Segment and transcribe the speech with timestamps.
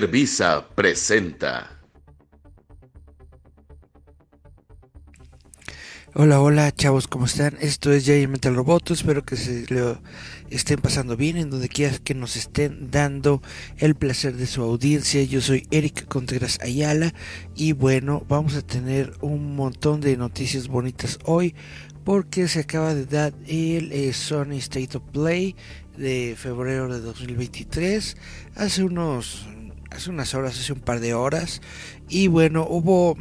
[0.00, 1.70] Líder presenta.
[6.16, 7.56] Hola, hola chavos, ¿cómo están?
[7.60, 10.00] Esto es Jay Metal Roboto, espero que se lo
[10.50, 13.40] estén pasando bien en donde quiera que nos estén dando
[13.76, 15.22] el placer de su audiencia.
[15.22, 17.14] Yo soy Eric Contreras Ayala
[17.54, 21.54] y bueno, vamos a tener un montón de noticias bonitas hoy
[22.02, 25.54] porque se acaba de dar el eh, Sony State of Play
[25.96, 28.16] de febrero de 2023
[28.56, 29.46] hace unos
[29.94, 31.60] hace unas horas, hace un par de horas
[32.08, 33.16] y bueno, hubo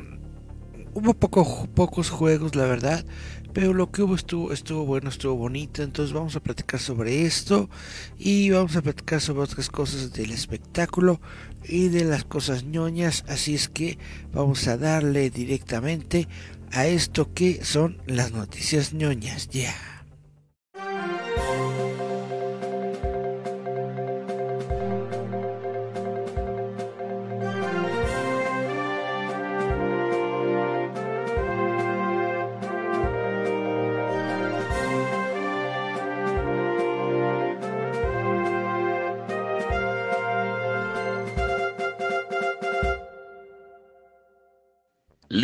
[0.93, 3.05] hubo poco, pocos juegos, la verdad,
[3.53, 5.83] pero lo que hubo estuvo, estuvo bueno, estuvo bonito.
[5.83, 7.69] Entonces vamos a platicar sobre esto
[8.17, 11.21] y vamos a platicar sobre otras cosas del espectáculo
[11.63, 13.23] y de las cosas ñoñas.
[13.27, 13.97] Así es que
[14.33, 16.27] vamos a darle directamente
[16.71, 19.49] a esto que son las noticias ñoñas.
[19.49, 19.92] Ya.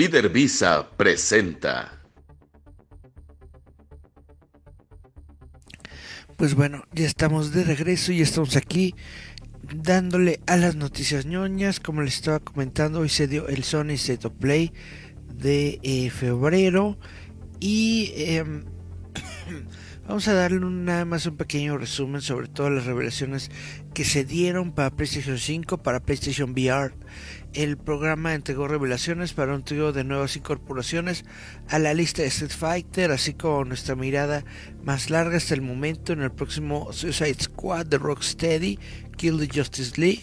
[0.09, 2.01] Líder Visa presenta.
[6.35, 8.95] Pues bueno, ya estamos de regreso y estamos aquí
[9.71, 11.79] dándole a las noticias ñoñas.
[11.79, 14.73] Como les estaba comentando, hoy se dio el Sony of Play
[15.31, 16.97] de eh, febrero
[17.59, 18.65] y em,
[20.07, 23.51] vamos a darle un- nada más un pequeño resumen sobre todas las revelaciones
[23.93, 26.95] que se dieron para PlayStation 5, para PlayStation VR.
[27.53, 31.25] El programa entregó revelaciones para un trío de nuevas incorporaciones
[31.67, 34.45] a la lista de Street Fighter, así como nuestra mirada
[34.83, 38.77] más larga hasta el momento en el próximo Suicide Squad de Rocksteady,
[39.17, 40.21] Kill the Justice League.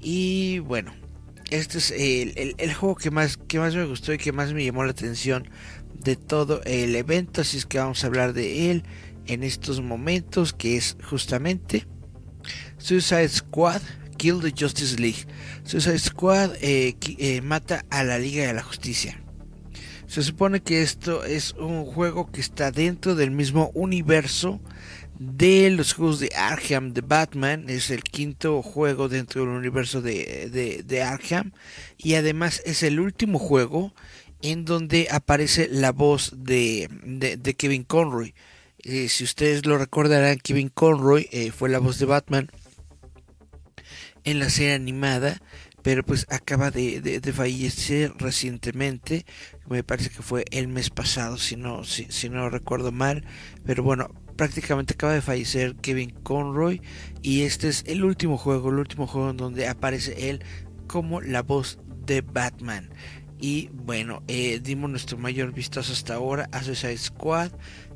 [0.00, 0.94] Y bueno,
[1.50, 4.52] este es el, el- el juego que más, que más me gustó y que más
[4.52, 5.48] me llamó la atención
[5.94, 8.84] de todo el evento, así es que vamos a hablar de él
[9.26, 11.86] en estos momentos, que es justamente
[12.78, 13.80] Suicide Squad
[14.20, 15.24] Kill the Justice League.
[15.64, 19.18] Suicide Squad eh, eh, mata a la Liga de la Justicia.
[20.08, 24.60] Se supone que esto es un juego que está dentro del mismo universo
[25.18, 27.70] de los juegos de Arkham de Batman.
[27.70, 31.52] Es el quinto juego dentro del universo de, Arkham.
[31.96, 33.94] Y además es el último juego
[34.42, 36.90] en donde aparece la voz de,
[37.56, 38.34] Kevin Conroy.
[38.80, 41.26] Eh, si ustedes lo recordarán, Kevin Conroy
[41.56, 42.50] fue la voz de Batman
[44.24, 45.40] en la serie animada,
[45.82, 49.24] pero pues acaba de, de- fallecer recientemente,
[49.68, 53.24] me parece que fue el mes pasado, si no, si, si no recuerdo mal,
[53.64, 56.80] pero bueno, prácticamente acaba de fallecer Kevin Conroy.
[57.22, 60.42] Y este es el último juego, el último juego en donde aparece él
[60.86, 62.90] como la voz de Batman.
[63.38, 67.52] Y bueno, eh, dimos nuestro mayor vistazo hasta ahora a Suicide Squad,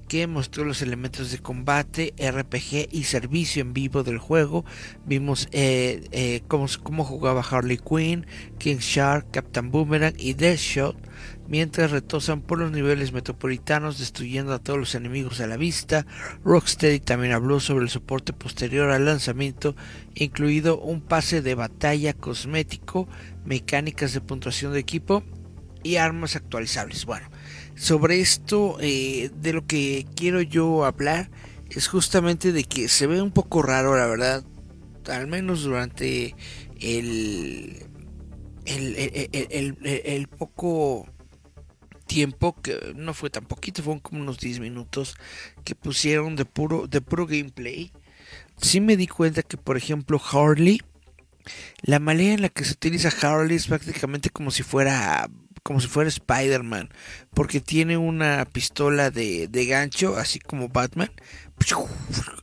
[0.08, 4.64] que mostró los elementos de combate, RPG y servicio en vivo del juego.
[5.04, 8.26] Vimos eh, eh, cómo, jugaba Harley Quinn,
[8.58, 10.96] King Shark, Captain Boomerang y Deathshot,
[11.48, 16.06] mientras retosan por los niveles metropolitanos destruyendo a todos los enemigos a la vista.
[16.44, 19.74] Rocksteady también habló sobre el soporte posterior al lanzamiento,
[20.14, 23.08] incluido un pase de batalla cosmético,
[23.44, 25.22] mecánicas de puntuación de equipo
[25.82, 27.04] y armas actualizables.
[27.04, 27.28] Bueno,
[27.74, 31.30] sobre esto eh, de lo que quiero yo hablar
[31.70, 34.44] es justamente de que se ve un poco raro, la verdad,
[35.08, 36.34] al menos durante
[36.80, 37.82] el,
[38.64, 41.06] el, el, poco
[42.06, 45.16] tiempo que no fue tan poquito, fueron como unos 10 minutos
[45.64, 47.92] que pusieron de puro de puro gameplay.
[48.60, 50.80] Sí me di cuenta que por ejemplo Harley
[51.82, 55.28] la manera en la que se utiliza Harley es prácticamente como si fuera
[55.64, 56.90] como si fuera Spider-Man,
[57.32, 61.10] porque tiene una pistola de, de gancho, así como Batman,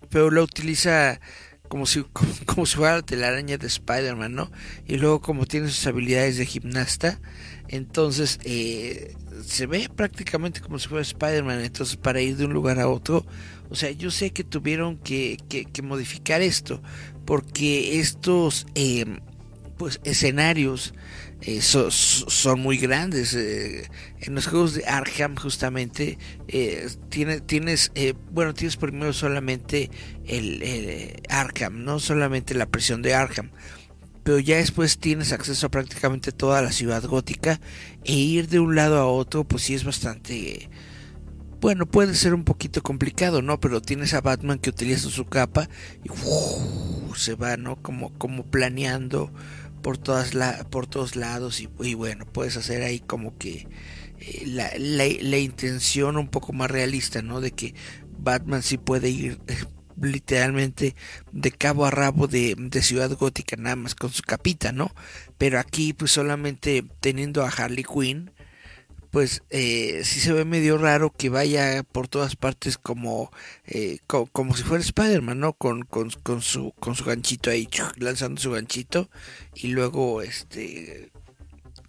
[0.09, 1.21] pero la utiliza
[1.67, 2.03] como si,
[2.45, 4.51] como, si fuera la telaraña de Spider-Man, ¿no?
[4.87, 7.21] Y luego como tiene sus habilidades de gimnasta,
[7.67, 9.15] entonces eh,
[9.45, 13.23] se ve prácticamente como si fuera Spider-Man, entonces para ir de un lugar a otro,
[13.69, 16.81] o sea, yo sé que tuvieron que, que, modificar esto,
[17.23, 19.05] porque estos eh,
[19.81, 20.93] pues escenarios
[21.41, 23.33] eh, son muy grandes.
[23.33, 23.89] Eh,
[24.19, 27.91] en los juegos de Arkham justamente eh, tienes,
[28.29, 29.89] bueno, tienes primero solamente
[30.27, 33.49] el, Arkham, no solamente la prisión de Arkham.
[34.21, 37.59] Pero ya después tienes acceso a prácticamente toda la ciudad gótica
[38.03, 40.69] e ir de un lado a otro pues sí es bastante...
[41.59, 43.59] Bueno, puede ser un poquito complicado, ¿no?
[43.59, 45.69] Pero tienes a Batman que utiliza su capa
[46.03, 46.09] y
[47.15, 47.75] se va, ¿no?
[47.81, 49.31] Como, como planeando
[49.81, 53.67] por todas la, por todos lados y, bueno puedes hacer ahí como que
[54.19, 57.73] eh, la, la, intención un poco más realista no de que
[58.17, 59.39] Batman sí puede ir
[60.01, 60.95] literalmente
[61.31, 64.91] de cabo a rabo de, de, ciudad gótica nada más con su capita no
[65.37, 68.31] pero aquí pues solamente teniendo a Harley Quinn
[69.11, 73.29] pues eh, sí se ve medio raro que vaya por todas partes como
[73.65, 75.53] eh, como si fuera Spider-Man, ¿no?
[75.53, 77.67] Con, con, con, su, con su ganchito ahí,
[77.97, 79.09] lanzando su ganchito
[79.53, 81.11] y luego, este,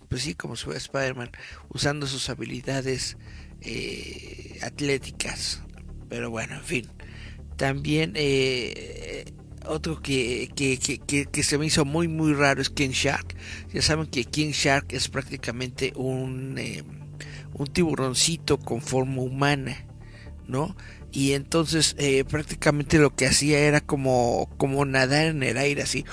[0.08, 1.30] pues sí, como si fuera Spider-Man,
[1.68, 3.16] usando sus habilidades
[3.60, 5.62] eh, atléticas.
[6.08, 6.88] Pero bueno, en fin.
[7.56, 9.32] También eh,
[9.66, 13.36] otro que, que, que, que, se me hizo muy muy raro es King Shark.
[13.72, 16.58] Ya saben que King Shark es prácticamente un
[17.54, 19.84] un tiburoncito con forma humana,
[20.48, 20.76] ¿no?
[21.12, 26.04] Y entonces eh, prácticamente lo que hacía era como, como nadar en el aire así.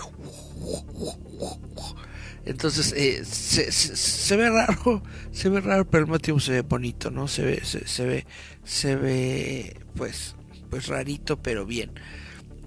[2.46, 6.62] Entonces eh, se, se, ve raro, se ve raro, pero al mismo tiempo se ve
[6.62, 7.28] bonito, ¿no?
[7.28, 8.26] Se ve, se, ve,
[8.64, 10.36] se ve, pues,
[10.70, 11.92] pues rarito, pero bien.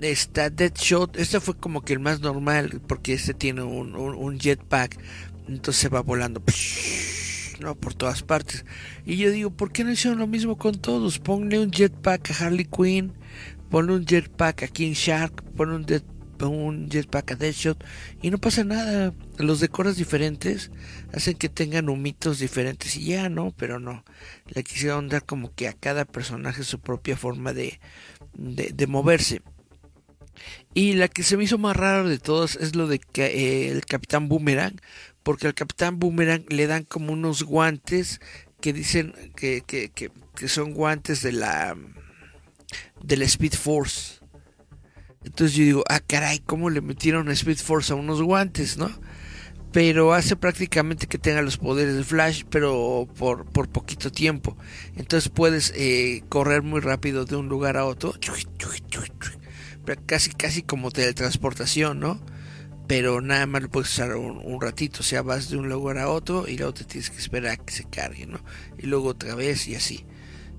[0.00, 4.98] Esta Deadshot, este fue como que el más normal, porque este tiene un, un, jetpack,
[5.48, 6.42] entonces se va volando.
[7.62, 7.74] ¿No?
[7.74, 8.64] Por todas partes.
[9.04, 11.18] Y yo digo, ¿por qué no hicieron lo mismo con todos?
[11.18, 13.12] Ponle un jetpack a Harley Quinn,
[13.70, 15.86] ponle un jetpack a King Shark, ponle un,
[16.48, 17.84] un jetpack a Deadshot
[18.20, 19.14] y no pasa nada.
[19.38, 20.70] Los decoras diferentes
[21.12, 23.52] hacen que tengan humitos diferentes y ya, ¿no?
[23.56, 24.04] Pero no.
[24.46, 27.80] Le quisieron dar como que a cada personaje su propia forma de,
[28.34, 29.42] de, moverse.
[30.74, 33.68] Y la que se me hizo más raro de todas es lo de que eh,
[33.68, 34.80] el Capitán Boomerang,
[35.22, 38.20] porque al Capitán Boomerang le dan como unos guantes
[38.60, 41.76] que dicen que, que, que, son guantes de la
[43.02, 44.20] de la Speed Force.
[45.24, 48.90] Entonces yo digo, ah caray, ¿cómo le metieron a Speed Force a unos guantes, no?
[49.72, 54.56] Pero hace prácticamente que tenga los poderes de Flash, pero por, por poquito tiempo.
[54.96, 58.12] Entonces puedes eh, correr muy rápido de un lugar a otro.
[60.06, 62.20] Casi, casi como teletransportación, ¿no?
[62.92, 66.10] Pero nada más lo puedes usar un, ratito, o sea, vas de un lugar a
[66.10, 68.38] otro y luego te tienes que esperar a que se cargue, ¿no?
[68.78, 70.04] Y luego otra vez y así.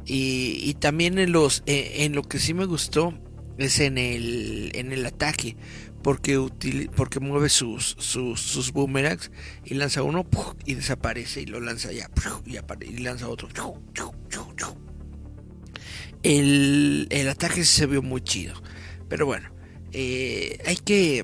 [0.04, 3.14] Y, también en los eh, en lo que sí me gustó
[3.60, 5.58] es en el en el ataque,
[6.02, 6.44] porque
[6.96, 9.30] porque mueve sus, sus, sus boomerangs
[9.64, 10.26] y lanza uno
[10.66, 12.10] y desaparece y lo lanza ya
[12.48, 13.48] y, y lanza otro.
[16.24, 18.56] El, el ataque se vio muy chido,
[19.08, 19.54] pero bueno,
[19.92, 21.24] eh, hay que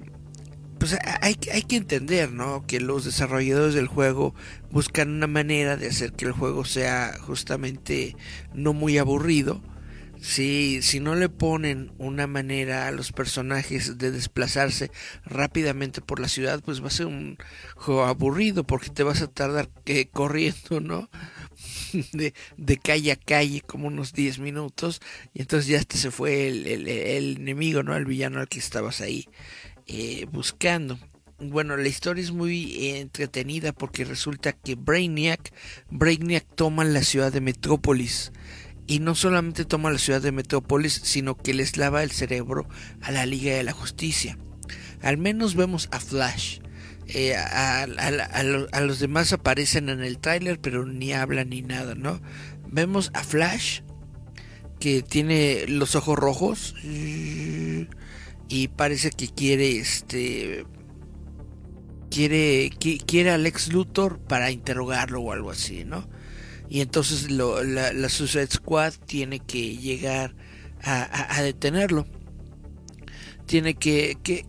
[0.80, 2.66] pues hay, hay que entender, ¿no?
[2.66, 4.34] Que los desarrolladores del juego
[4.72, 8.16] buscan una manera de hacer que el juego sea justamente
[8.54, 9.62] no muy aburrido,
[10.22, 14.92] Si, si no le ponen una manera a los personajes de desplazarse
[15.24, 17.38] rápidamente por la ciudad, pues va a ser un
[17.76, 21.10] juego aburrido porque te vas a tardar eh, corriendo, ¿no?
[22.14, 25.02] De, de, calle a calle como unos 10 minutos
[25.34, 27.96] y entonces ya este se fue el, el, el, enemigo, ¿no?
[27.96, 29.28] El villano al que estabas ahí
[29.91, 31.00] eh, buscando.
[31.39, 35.51] Bueno, la historia es muy entretenida porque resulta que Brainiac,
[35.89, 38.31] Brainiac toma la ciudad de Metrópolis
[38.86, 42.67] y no solamente toma la ciudad de Metrópolis, sino que les lava el cerebro
[43.01, 44.38] a la Liga de la Justicia.
[45.01, 46.60] Al menos vemos a Flash.
[47.08, 52.22] Eh, a, a, los demás aparecen en el tráiler, pero ni hablan ni nada, ¿no?
[52.67, 53.81] Vemos a Flash,
[54.79, 56.75] que tiene los ojos rojos
[58.50, 60.65] y parece que quiere este
[62.10, 62.72] quiere,
[63.06, 66.10] quiere al ex Luthor para interrogarlo o algo así, ¿no?
[66.70, 70.36] Y entonces lo, la, la, Suicide Squad tiene que llegar
[70.84, 72.06] a, detenerlo.
[73.48, 74.46] Tiene que, que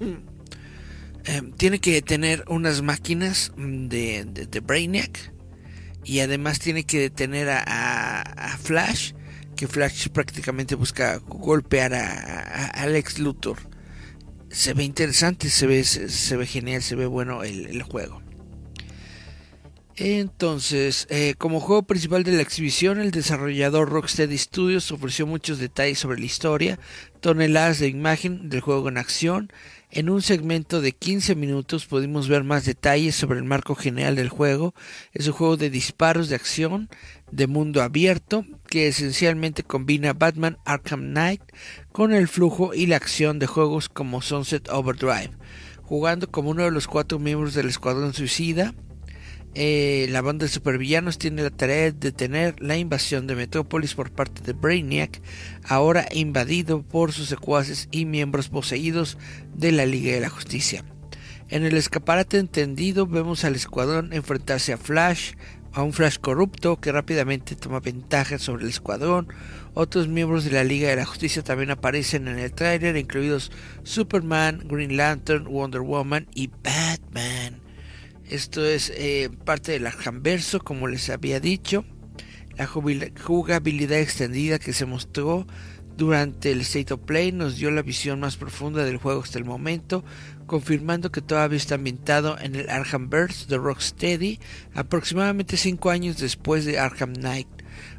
[1.24, 5.32] em, tiene que detener unas máquinas de, de, Brainiac
[6.04, 9.14] y además tiene que detener a, a, Flash,
[9.56, 13.72] que Flash prácticamente busca golpear a, al ex Luthor
[14.52, 18.20] se ve interesante, se ve, se, ve genial, se ve bueno el, juego.
[19.96, 25.98] Entonces, eh, como juego principal de la exhibición, el desarrollador Rocksteady Studios ofreció muchos detalles
[25.98, 26.78] sobre la historia,
[27.20, 29.50] toneladas de imagen del juego en acción,
[29.94, 34.30] en un segmento de 15 minutos pudimos ver más detalles sobre el marco general del
[34.30, 34.74] juego.
[35.12, 36.88] Es un juego de disparos de acción
[37.30, 41.42] de mundo abierto que esencialmente combina Batman Arkham Knight
[41.92, 45.32] con el flujo y la acción de juegos como Sunset Overdrive.
[45.82, 48.72] Jugando como uno de los cuatro miembros del Escuadrón Suicida,
[49.54, 54.10] eh, la banda de supervillanos tiene la tarea de detener la invasión de Metrópolis por
[54.10, 55.20] parte de Brainiac,
[55.64, 59.18] ahora invadido por sus secuaces y miembros poseídos
[59.54, 60.84] de la Liga de la Justicia.
[61.50, 65.32] En el escaparate entendido vemos al escuadrón enfrentarse a Flash,
[65.74, 69.28] a un Flash corrupto que rápidamente toma ventaja sobre el escuadrón.
[69.74, 74.62] Otros miembros de la Liga de la Justicia también aparecen en el tráiler, incluidos Superman,
[74.66, 77.61] Green Lantern, Wonder Woman y Batman.
[78.28, 81.84] Esto es eh, parte del Arhamverso, como les había dicho.
[82.56, 85.46] La jugabilidad extendida que se mostró
[85.96, 89.44] durante el State of Play nos dio la visión más profunda del juego hasta el
[89.44, 90.04] momento,
[90.46, 94.40] confirmando que todavía está ambientado en el Arkhamverse de Rocksteady,
[94.74, 97.48] aproximadamente 5 años después de Arkham Knight.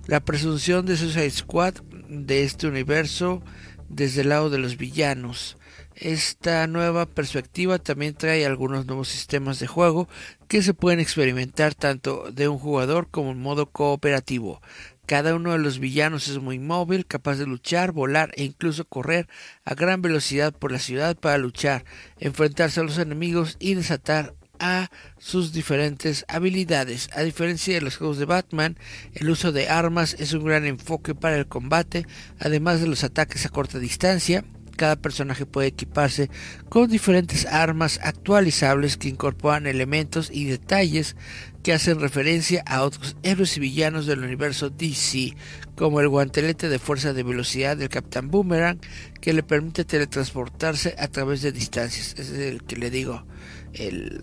[0.08, 1.76] La presunción de Suicide Squad
[2.10, 3.44] de este universo
[3.90, 5.58] desde el lado de los villanos.
[5.96, 10.10] Esta nueva perspectiva también trae algunos nuevos sistemas de juego
[10.48, 14.60] que se pueden experimentar tanto de un jugador como en modo cooperativo.
[15.06, 19.28] Cada uno de los villanos es muy móvil, capaz de luchar, volar e incluso correr
[19.66, 21.86] a gran velocidad por la ciudad para luchar,
[22.18, 27.10] enfrentarse a los enemigos y desatar a sus diferentes habilidades.
[27.14, 28.78] A diferencia de los juegos de Batman,
[29.14, 32.08] el uso de armas es un gran enfoque para el combate,
[32.40, 36.30] además de los ataques a corta distancia cada personaje puede equiparse
[36.70, 41.16] con diferentes armas actualizables que incorporan elementos y detalles
[41.64, 45.34] que hacen referencia a otros héroes y villanos del universo DC,
[45.76, 48.80] como el guantelete de fuerza de velocidad del Capitán Boomerang,
[49.22, 52.16] que le permite teletransportarse a través de distancias.
[52.18, 53.26] es el que le digo,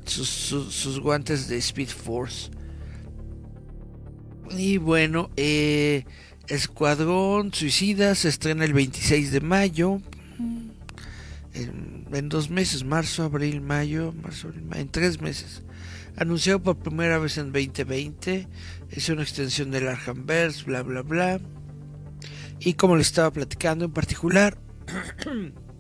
[0.05, 2.51] sus, guantes de Speed Force.
[4.51, 6.05] Y bueno, eh,
[6.49, 10.01] Escuadrón Suicida se estrena el 26 de mayo
[11.53, 15.63] en, dos meses, marzo, abril, mayo, marzo, abril, mayo, en tres meses.
[16.17, 18.49] Anunciado por primera vez en 2020,
[18.91, 21.41] es una extensión del Arhamverse, bla, bla, bla.
[22.59, 24.59] Y como le estaba platicando en particular,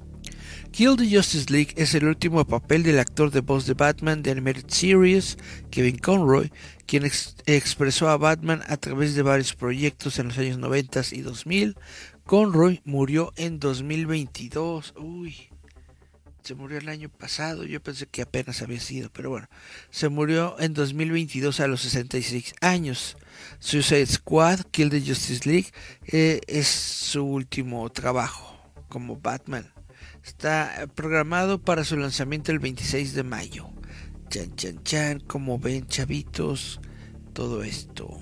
[0.72, 4.30] Kill the Justice League es el último papel del actor de voz de Batman de
[4.30, 5.36] Animated Series,
[5.70, 6.52] Kevin Conroy,
[6.86, 11.76] quien expresó a Batman a través de varios proyectos en los años 90 y 2000.
[12.24, 14.94] Conroy murió en 2022.
[14.96, 15.50] Uy,
[16.42, 19.48] se murió el año pasado, yo pensé que apenas había sido, pero bueno,
[19.90, 23.16] se murió en 2022 a los 66 años.
[23.58, 25.68] Suicide Squad, Kill the Justice League,
[26.06, 28.58] eh, es su último trabajo
[28.88, 29.70] como Batman.
[30.24, 33.70] Está programado para su lanzamiento el 26 de mayo.
[34.28, 36.80] Chan, chan, chan, como ven chavitos,
[37.32, 38.16] todo esto.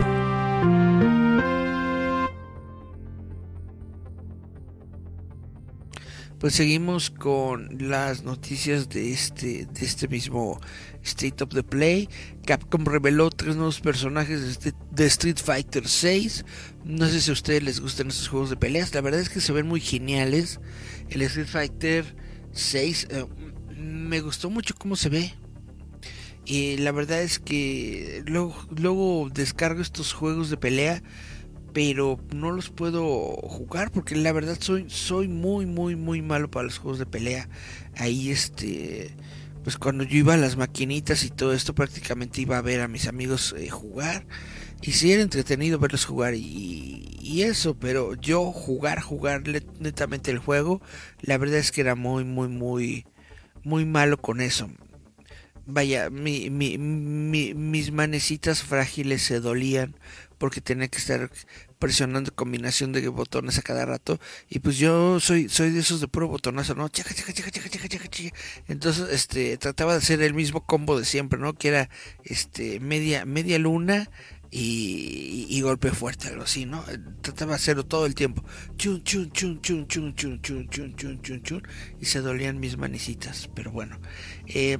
[6.39, 10.59] Pues seguimos con las noticias de este, de este mismo
[11.03, 12.07] State of the Play.
[12.45, 16.45] Capcom reveló tres nuevos personajes de, este, Street Fighter 6.
[16.85, 18.93] No sé si a ustedes les gustan estos juegos de peleas.
[18.93, 20.61] La verdad es que se ven muy geniales.
[21.09, 22.15] El Street Fighter
[22.53, 23.25] 6 eh,
[23.75, 25.33] me gustó mucho cómo se ve.
[26.45, 31.03] Y la verdad es que luego descargo estos juegos de pelea
[31.73, 36.65] pero no los puedo jugar porque la verdad soy soy muy muy muy malo para
[36.65, 37.49] los juegos de pelea.
[37.95, 39.15] Ahí este
[39.63, 42.87] pues cuando yo iba a las maquinitas y todo esto prácticamente iba a ver a
[42.87, 44.25] mis amigos eh, jugar.
[44.81, 47.05] Y si era entretenido verlos jugar y,
[47.43, 49.43] eso pero yo jugar jugar
[49.79, 50.81] netamente el juego
[51.21, 53.05] la verdad es que era muy muy muy
[53.63, 54.69] muy malo con eso.
[55.65, 59.95] Vaya mi, mi, mis manecitas frágiles se dolían
[60.39, 61.29] porque tenía que estar
[61.77, 64.19] presionando combinación de botones a cada rato.
[64.49, 66.89] Y pues yo soy soy de esos de puro botonazo no
[68.67, 71.89] entonces este trataba de hacer el mismo combo de siempre no que era
[72.23, 74.09] este media media luna
[74.51, 76.83] y, y, golpe fuerte algo así no
[77.21, 78.43] trataba de hacerlo todo el tiempo.
[78.77, 81.67] Chun chun chun chun chun chun chun chun chun chun chun.
[82.01, 83.99] Y se dolían mis manicitas pero bueno.
[84.47, 84.79] Eh,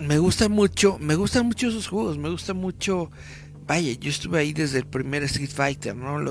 [0.00, 3.10] me gusta mucho me gustan mucho esos juegos me gusta mucho
[3.70, 6.26] vaya, yo estuve ahí desde el primer Street Fighter, ¿no?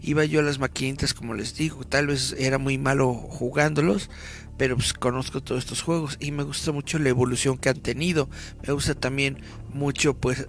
[0.00, 4.10] Iba yo a las maquinitas, como les digo, tal vez era muy malo jugándolos,
[4.58, 8.30] pero pues conozco todos estos juegos y me gusta mucho la evolución que han tenido.
[8.64, 9.38] Me gusta también
[9.74, 10.46] mucho, pues,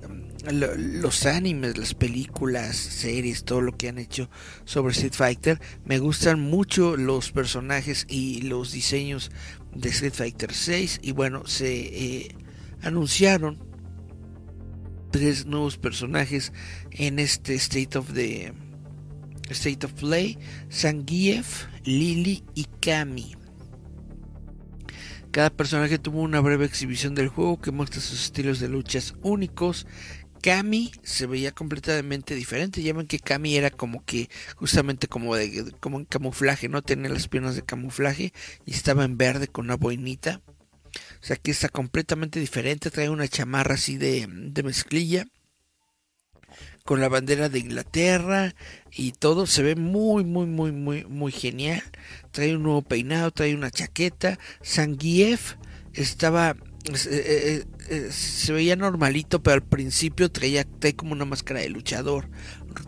[0.51, 4.29] los animes, las películas, series, todo lo que han hecho
[4.65, 5.59] sobre Street Fighter.
[5.83, 9.31] Me gustan mucho los personajes y los diseños
[9.73, 12.35] de Street Fighter 6 y bueno, se eh,
[12.83, 13.72] anunciaron
[15.13, 16.51] tres nuevos personajes
[16.89, 18.51] en este State of the
[19.51, 20.39] State of Play,
[20.71, 23.35] Zangief, Lily y Kami.
[25.29, 29.85] Cada personaje tuvo una breve exhibición del juego que muestra sus estilos de luchas únicos.
[30.41, 32.81] Kami se veía completamente diferente.
[32.81, 37.09] Ya ven que Kami era como que justamente como de como en camuflaje, no tenía
[37.09, 38.33] las piernas de camuflaje
[38.65, 40.41] y estaba en verde con una boinita.
[41.23, 42.91] O sea, que está completamente diferente.
[42.91, 44.27] Trae una chamarra así de,
[44.61, 45.25] mezclilla.
[46.83, 48.53] Con la bandera de Inglaterra
[48.91, 49.47] y todo.
[49.47, 51.81] Se ve muy, muy, muy, muy, muy genial.
[52.31, 54.37] Trae un nuevo peinado, trae una chaqueta.
[54.61, 55.55] Sangief
[55.93, 61.61] estaba eh, eh, eh, se veía normalito, pero al principio traía, traía, como una máscara
[61.61, 62.27] de luchador,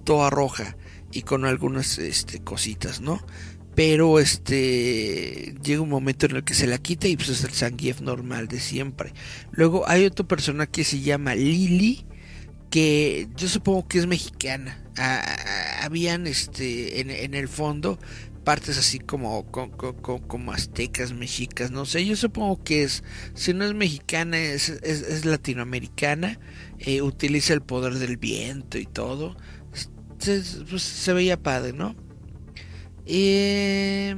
[0.04, 0.76] toda roja
[1.14, 3.26] y con algunas este, cositas, ¿no?
[3.76, 7.52] Pero este llega un momento en el que se la quita y pues es el
[7.52, 9.14] Zangief normal de siempre.
[9.52, 12.06] Luego hay otro persona que se llama Lily,
[12.70, 14.82] que yo supongo que es mexicana.
[15.82, 18.00] habían este en, el fondo
[18.46, 23.74] partes así como, como, aztecas, mexicas, no sé, yo supongo que es, si no es
[23.74, 26.40] mexicana, es, es, latinoamericana,
[26.78, 29.36] eh, utiliza el poder del viento y todo,
[30.20, 32.05] pues se veía padre, ¿no?
[33.06, 34.16] Eh,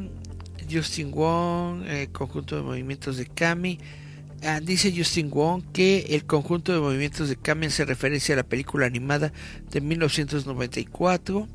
[0.70, 3.80] Justin Wong, el conjunto de movimientos de Kami.
[4.44, 8.44] Ah, dice Justin Wong que el conjunto de movimientos de Kami hace referencia a la
[8.44, 9.34] película animada
[9.72, 11.48] de 1994.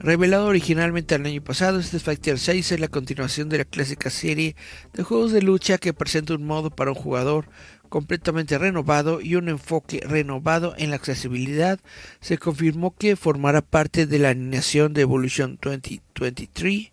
[0.00, 4.54] Revelado originalmente el año pasado, este Fighter 6 es la continuación de la clásica serie
[4.92, 7.48] de juegos de lucha que presenta un modo para un jugador
[7.94, 11.78] completamente renovado y un enfoque renovado en la accesibilidad,
[12.20, 16.90] se confirmó que formará parte de la animación de Evolution 2023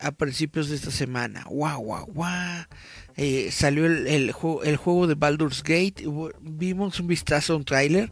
[0.00, 1.46] a principios de esta semana.
[1.48, 2.64] ¡Wow, wow, wow!
[3.16, 6.02] Eh, salió el, el, juego, el juego de Baldur's Gate,
[6.40, 8.10] vimos un vistazo un tráiler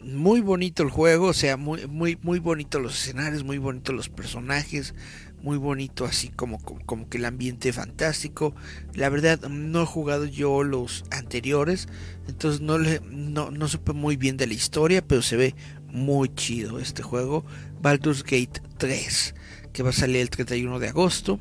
[0.00, 4.08] muy bonito el juego, o sea, muy, muy, muy bonito los escenarios, muy bonito los
[4.08, 4.94] personajes,
[5.42, 8.54] muy bonito, así como, como, que el ambiente fantástico.
[8.94, 11.88] La verdad, no he jugado yo los anteriores,
[12.26, 15.54] entonces no, le, no, no supe muy bien de la historia, pero se ve
[15.86, 17.44] muy chido este juego.
[17.80, 19.34] Baldur's Gate 3,
[19.72, 21.40] que va a salir el 31 de agosto.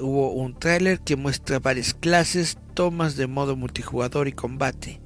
[0.00, 5.00] Hubo un tráiler que muestra varias clases, tomas de modo multijugador y combate.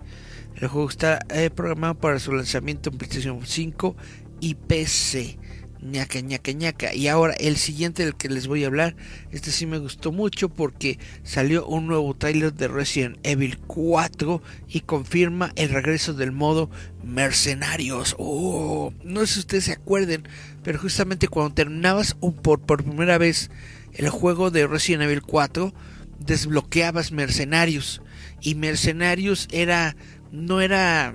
[0.56, 3.96] El juego está eh, programado para su lanzamiento en PlayStation 5
[4.40, 5.38] y PC
[5.82, 6.94] ñaca, ñaca, ñaca.
[6.94, 8.94] Y ahora el siguiente del que les voy a hablar,
[9.32, 14.80] este sí me gustó mucho porque salió un nuevo trailer de Resident Evil 4 y
[14.80, 16.70] confirma el regreso del modo
[17.02, 18.14] mercenarios.
[18.18, 20.28] Oh, no sé si ustedes se acuerden,
[20.62, 23.50] pero justamente cuando terminabas por, por primera vez
[23.92, 25.74] el juego de Resident Evil 4,
[26.20, 28.02] desbloqueabas mercenarios.
[28.40, 29.96] Y mercenarios era,
[30.30, 31.14] no era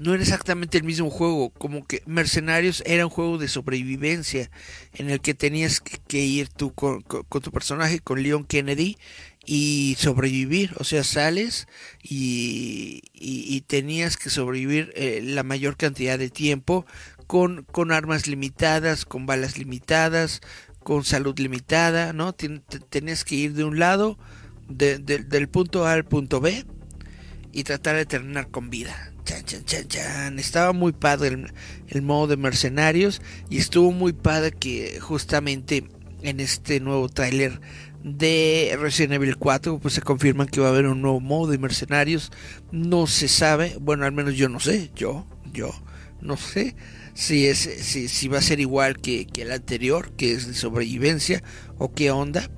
[0.00, 4.50] no era exactamente el mismo juego, como que Mercenarios era un juego de sobrevivencia
[4.94, 8.96] en el que tenías que ir tú con, tu personaje, con Leon Kennedy,
[9.44, 11.68] y sobrevivir, o sea, sales
[12.02, 13.02] y,
[13.66, 16.86] tenías que sobrevivir eh, la mayor cantidad de tiempo
[17.26, 20.40] con, con armas limitadas, con balas limitadas,
[20.82, 22.32] con salud limitada, ¿no?
[22.32, 24.18] Tenías que ir de un lado,
[24.66, 26.64] del punto A al punto B,
[27.52, 29.09] y tratar de terminar con vida.
[29.30, 30.38] Chan, chan, chan, chan.
[30.40, 31.46] Estaba muy padre
[31.86, 35.84] el, modo de mercenarios y estuvo muy padre que justamente
[36.22, 37.60] en este nuevo tráiler
[38.02, 41.58] de Resident Evil 4 pues se confirman que va a haber un nuevo modo de
[41.58, 42.32] mercenarios.
[42.72, 45.70] No se sabe, bueno al menos yo no sé, yo, yo
[46.20, 46.74] no sé
[47.14, 50.54] si es si, si va a ser igual que, que, el anterior, que es de
[50.54, 51.40] sobrevivencia
[51.78, 52.50] o qué onda.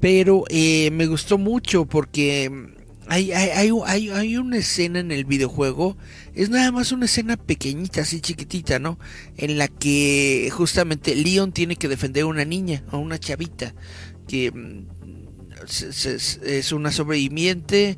[0.00, 2.76] Pero eh, me gustó mucho porque
[3.08, 5.96] hay, hay, hay, hay, una escena en el videojuego,
[6.34, 8.98] es nada más una escena pequeñita, así chiquitita, ¿no?
[9.36, 13.74] En la que justamente Leon tiene que defender a una niña, a una chavita,
[14.28, 14.86] que mm,
[16.44, 17.96] es una sobreviviente,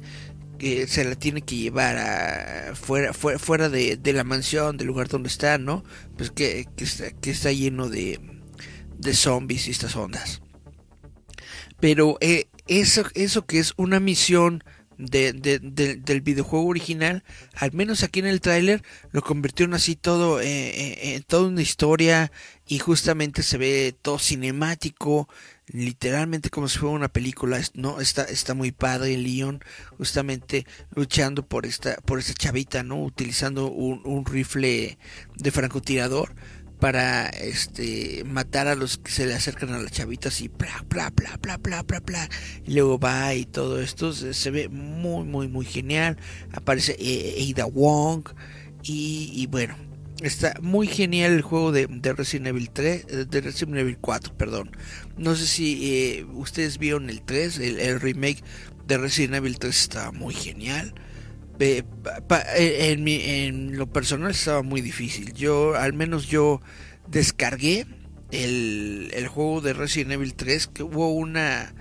[0.59, 5.09] que se la tiene que llevar a, fuera, fuera, fuera de, la mansión, del lugar
[5.09, 5.83] donde está, ¿no?
[6.17, 8.21] Pues que, está, que está lleno de,
[8.99, 10.41] de zombies y estas ondas.
[11.81, 14.63] Pero eh, eso, eso que es una misión
[15.01, 18.83] de, del videojuego original, al menos aquí en el tráiler,
[19.13, 22.31] lo convirtieron así todo eh, eh, en toda una historia
[22.67, 25.29] y justamente se ve todo cinemático,
[25.67, 29.63] literalmente como si fuera una película, no está está muy padre Leon
[29.99, 33.03] justamente luchando por esta por esta chavita, ¿no?
[33.03, 34.99] utilizando un rifle
[35.37, 36.35] de francotirador
[36.81, 41.11] para este matar a los que se le acercan a las chavitas y bla bla
[41.11, 42.29] bla bla bla bla bla.
[42.67, 46.17] Y luego va y todo esto se, ve muy muy muy genial.
[46.53, 48.29] Aparece eh, Ada Wong
[48.83, 49.77] y, bueno
[50.23, 54.71] está muy genial el juego de, Resident Evil 3 de Resident Evil 4 perdón.
[55.17, 58.43] No sé si eh, ustedes vieron el 3 el, el remake
[58.87, 60.95] de Resident Evil 3 estaba muy genial
[61.61, 65.33] en, en lo personal estaba muy difícil.
[65.35, 66.61] Yo, al menos yo
[67.09, 67.87] descargué
[68.31, 71.75] el, el juego de Resident Evil 3, que hubo una...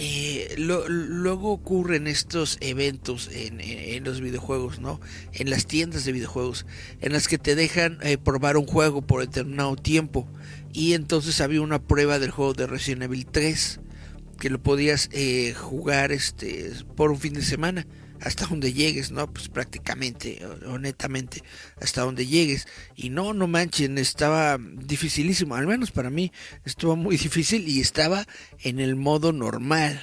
[0.00, 5.00] Eh, luego ocurren estos eventos en, en, los videojuegos, ¿no?
[5.32, 6.66] En las tiendas de videojuegos,
[7.00, 10.28] en las que te dejan eh, probar un juego por determinado tiempo.
[10.72, 13.80] Y entonces había una prueba del juego de Resident Evil 3
[14.38, 17.84] que lo podías eh, jugar este por un fin de semana
[18.20, 19.32] hasta donde llegues, ¿no?
[19.32, 21.42] Pues prácticamente, honestamente,
[21.80, 22.66] hasta donde llegues.
[22.96, 26.32] Y no, no manchen, estaba dificilísimo, al menos para mí
[26.64, 28.26] estuvo muy difícil y estaba
[28.60, 30.00] en el modo normal,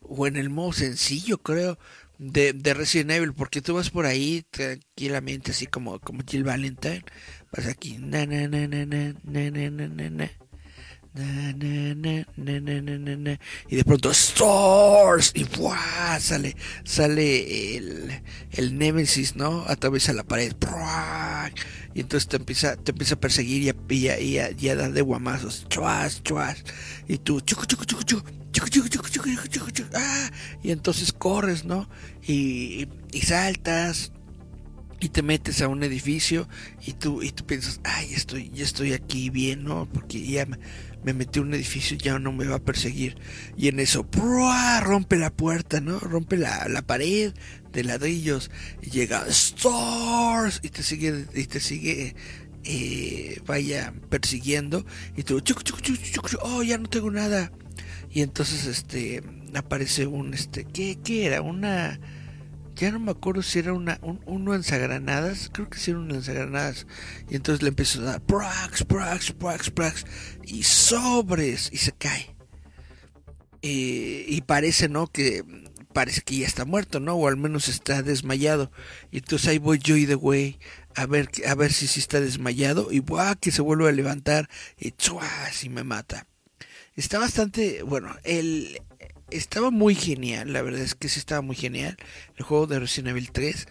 [0.00, 1.78] o en el modo sencillo, creo,
[2.18, 7.04] de, de Resident Evil, porque tú vas por ahí tranquilamente, así como, como Jill Valentine,
[7.52, 10.30] vas aquí, na, na, na, na, na, na, na, na, na
[13.68, 15.46] y de pronto Stars y
[16.20, 20.52] sale sale el, el Nemesis no atraviesa la pared
[21.94, 23.74] y entonces te empieza te empieza a perseguir y a,
[24.20, 26.62] y a, y a, dar de guamazos chuas chuas
[27.08, 28.14] y tú chucu, chucu, chucu,
[28.52, 29.84] chucu,
[30.62, 31.88] y entonces corres no
[32.22, 34.12] y, y saltas
[35.00, 36.48] y te metes a un edificio
[36.84, 40.46] y tú y tú piensas ay estoy ya estoy aquí bien no porque ya
[41.04, 43.16] me metí a un edificio, ya no me va a perseguir.
[43.56, 44.06] Y en eso,
[44.82, 45.98] rompe la puerta, ¿no?
[45.98, 47.32] Rompe la, la pared
[47.72, 48.50] de ladrillos
[48.82, 52.16] y llega Stars y te sigue, y te sigue,
[52.64, 54.84] eh, vaya persiguiendo.
[55.16, 55.42] Y tú,
[56.42, 57.52] oh, ya no tengo nada.
[58.10, 59.22] Y entonces, este,
[59.54, 61.42] aparece un, este, ¿qué, qué era?
[61.42, 62.00] Una
[62.78, 66.08] ya no me acuerdo si era una, un, un lanzagranadas, creo que sí era un
[66.08, 66.86] lanzagranadas,
[67.28, 70.04] y entonces le empezó a dar prax, prax, prax, prax,
[70.44, 72.34] y sobres, y se cae.
[73.60, 75.08] y parece, ¿no?
[75.08, 75.44] Que
[75.92, 77.14] parece que ya está muerto, ¿no?
[77.14, 78.70] O al menos está desmayado.
[79.10, 80.58] Y entonces ahí voy yo y de güey
[80.94, 83.36] a ver, a ver si sí está desmayado, y ¡buah!
[83.36, 85.62] que se vuelve a levantar, y ¡chuas!
[85.62, 86.26] y me mata.
[86.96, 88.82] Está bastante, bueno, el,
[89.30, 91.96] estaba muy genial, la verdad es que sí estaba muy genial
[92.36, 93.68] el juego de Resident Evil 3,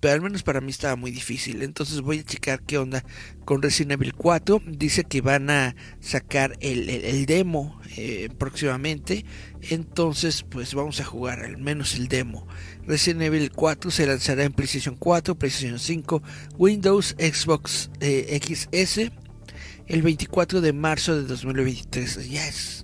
[0.00, 1.62] pero al menos para mí estaba muy difícil.
[1.62, 3.02] Entonces voy a checar qué onda
[3.46, 4.60] con Resident Evil 4.
[4.66, 9.24] Dice que van a sacar el, demo eh, próximamente,
[9.62, 12.46] entonces pues vamos a jugar al menos el demo.
[12.86, 16.22] Resident Evil 4 se lanzará en PlayStation 4, PlayStation 5,
[16.58, 19.10] Windows, Xbox eh, XS
[19.86, 22.28] el 24 de marzo de 2023.
[22.28, 22.83] Ya es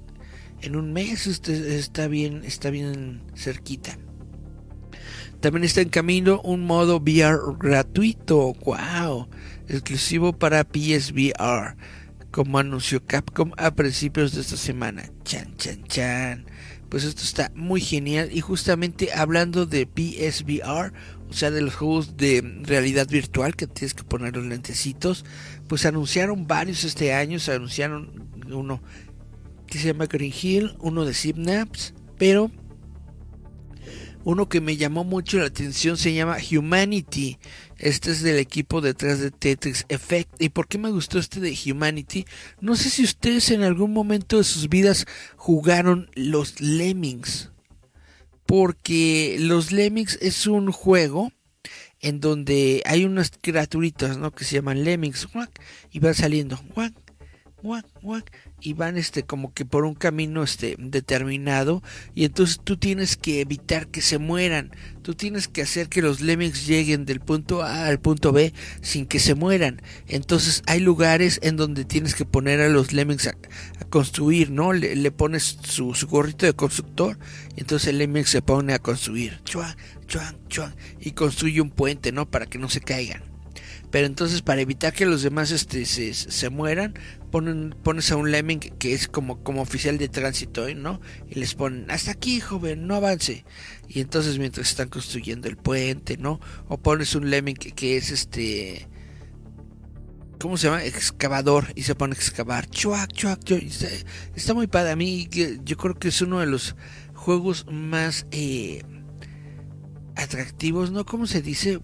[0.63, 3.99] en un mes está bien, está bien cerquita.
[5.41, 9.27] También está en camino un modo VR gratuito, wow,
[9.69, 11.77] exclusivo para PSVR,
[12.31, 15.11] como anunció Capcom a principios de esta semana.
[15.25, 16.47] Chan, chan, chan.
[16.91, 20.93] Pues esto está muy genial y justamente hablando de PSVR,
[21.31, 25.25] o sea, de los juegos de realidad virtual que tienes que poner los lentecitos,
[25.69, 28.83] pues anunciaron varios este año, se anunciaron uno
[29.71, 32.51] que se llama Green Hill, uno de Synapse, pero
[34.25, 37.39] uno que me llamó mucho la atención se llama Humanity.
[37.79, 40.31] Este es del equipo detrás de Tetris Effect.
[40.43, 42.27] ¿Y por qué me gustó este de Humanity?
[42.61, 45.07] No sé si ustedes en algún momento de sus vidas
[45.37, 47.51] jugaron los Lemmings.
[48.45, 51.33] Porque los Lemmings es un juego
[52.01, 54.33] en donde hay unas criaturitas, ¿no?
[54.33, 55.29] Que se llaman Lemmings.
[55.93, 56.59] Y van saliendo
[58.61, 61.83] y van este como que por un camino este determinado
[62.15, 64.71] y entonces tú tienes que evitar que se mueran.
[65.03, 69.07] Tú tienes que hacer que los lemmings lleguen del punto A al punto B sin
[69.07, 69.83] que se mueran.
[70.09, 73.35] Entonces hay lugares en donde tienes que poner a los lemmings a,
[73.89, 77.19] construir no le, pones su, gorrito de constructor
[77.57, 79.75] y entonces el lemming se pone a construir chuan,
[80.07, 83.30] chuan, chuan, y construye un puente no para que no se caigan
[83.91, 86.95] pero entonces para evitar que los demás este, se, se mueran,
[87.31, 91.01] ponen, pones a un lemming que es como, como oficial de tránsito, ¿no?
[91.29, 93.45] Y les ponen, hasta aquí, joven, no avance.
[93.89, 96.41] Y entonces mientras están construyendo el puente, ¿no?
[96.69, 98.89] O pones un lemming que, es este...
[100.39, 100.85] ¿Cómo se llama?
[100.85, 101.67] Excavador.
[101.75, 102.67] Y se pone a excavar.
[102.71, 103.63] Chuac, chuac, chuac.
[103.63, 103.89] Está,
[104.35, 104.93] está, muy padre.
[104.93, 106.77] A mí yo creo que es uno de los
[107.13, 108.83] juegos más eh,
[110.17, 111.05] atractivos, ¿no?
[111.05, 111.79] ¿Cómo se dice?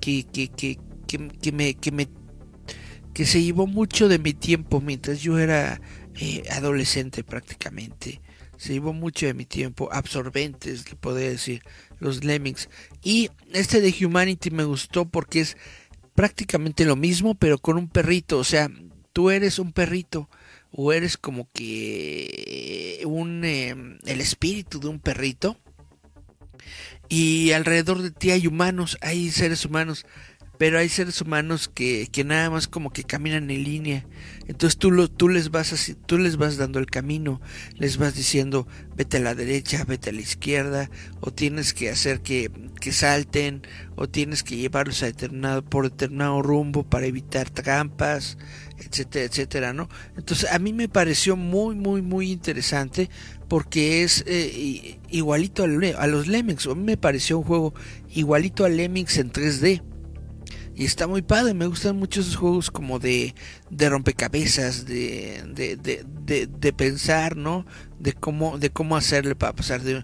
[0.00, 0.80] Que, que, que,
[1.18, 2.08] que, me, que me
[3.12, 5.80] que se llevó mucho de mi tiempo mientras yo era
[6.20, 8.20] eh, adolescente prácticamente.
[8.56, 11.62] Se llevó mucho de mi tiempo, absorbentes, le podría decir,
[11.98, 12.68] los Lemmings.
[13.02, 15.56] Y este de Humanity me gustó porque es
[16.14, 18.38] prácticamente lo mismo, pero con un perrito.
[18.38, 18.70] O sea,
[19.12, 20.28] tú eres un perrito
[20.70, 25.58] o eres como que un em, el espíritu de un perrito
[27.08, 30.06] y alrededor de ti hay humanos, hay seres humanos
[30.60, 34.04] pero hay seres humanos que, que nada más como que caminan en línea.
[34.46, 37.40] Entonces tú, lo, tú, les vas así, tú les vas dando el camino,
[37.78, 42.20] les vas diciendo vete a la derecha, vete a la izquierda, o tienes que hacer
[42.20, 43.62] que, que salten,
[43.96, 48.36] o tienes que llevarlos a determinado, por determinado rumbo para evitar trampas,
[48.76, 49.88] etcétera, etcétera, ¿no?
[50.18, 53.08] Entonces a mí me pareció muy, muy, muy interesante
[53.48, 56.66] porque es eh, igualito a, los Lemmings.
[56.66, 57.72] A mí me pareció un juego
[58.10, 59.89] igualito a Lemmings en 3D
[60.80, 63.34] y está muy padre, me gustan mucho esos juegos como de,
[63.68, 67.66] de rompecabezas, de, de, de, pensar, ¿no?
[67.98, 70.02] De cómo, de cómo hacerle para pasar de,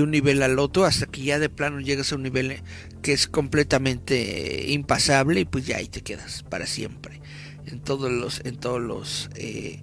[0.00, 2.62] un nivel al otro hasta que ya de plano llegas a un nivel
[3.02, 7.20] que es completamente impasable y pues ya ahí te quedas para siempre.
[7.66, 9.82] En todos los, en todos los eh,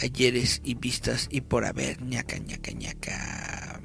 [0.00, 3.80] ayeres y vistas y por haber, ñaca, ñaca, ñaca.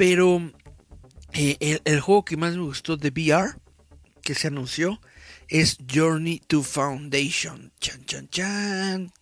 [0.00, 0.50] Pero
[1.34, 3.56] eh, el, juego que más me gustó de VR,
[4.22, 4.98] que se anunció,
[5.46, 7.70] es Journey to Foundation.
[7.80, 9.12] Chan, chan, chan.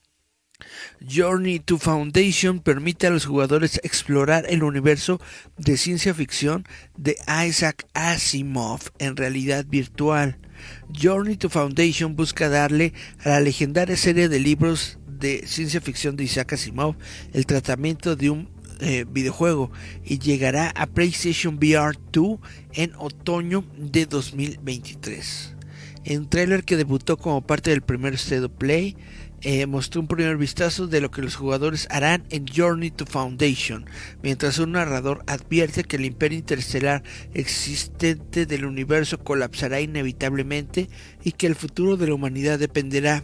[1.00, 5.20] Journey to Foundation permite a los jugadores explorar el universo
[5.56, 6.64] de ciencia ficción
[6.96, 10.38] de Isaac Asimov en realidad virtual.
[10.96, 12.92] Journey to Foundation busca darle
[13.24, 16.94] a la legendaria serie de libros de ciencia ficción de Isaac Asimov
[17.32, 19.70] el tratamiento de un eh, videojuego
[20.04, 22.38] y llegará a PlayStation VR 2
[22.74, 25.54] en otoño de 2023.
[26.04, 28.96] En trailer que debutó como parte del primer State Play,
[29.40, 33.86] eh, mostró un primer vistazo de lo que los jugadores harán en Journey to Foundation,
[34.22, 40.88] mientras un narrador advierte que el imperio interestelar existente del universo colapsará inevitablemente
[41.22, 43.22] y que el futuro de la humanidad dependerá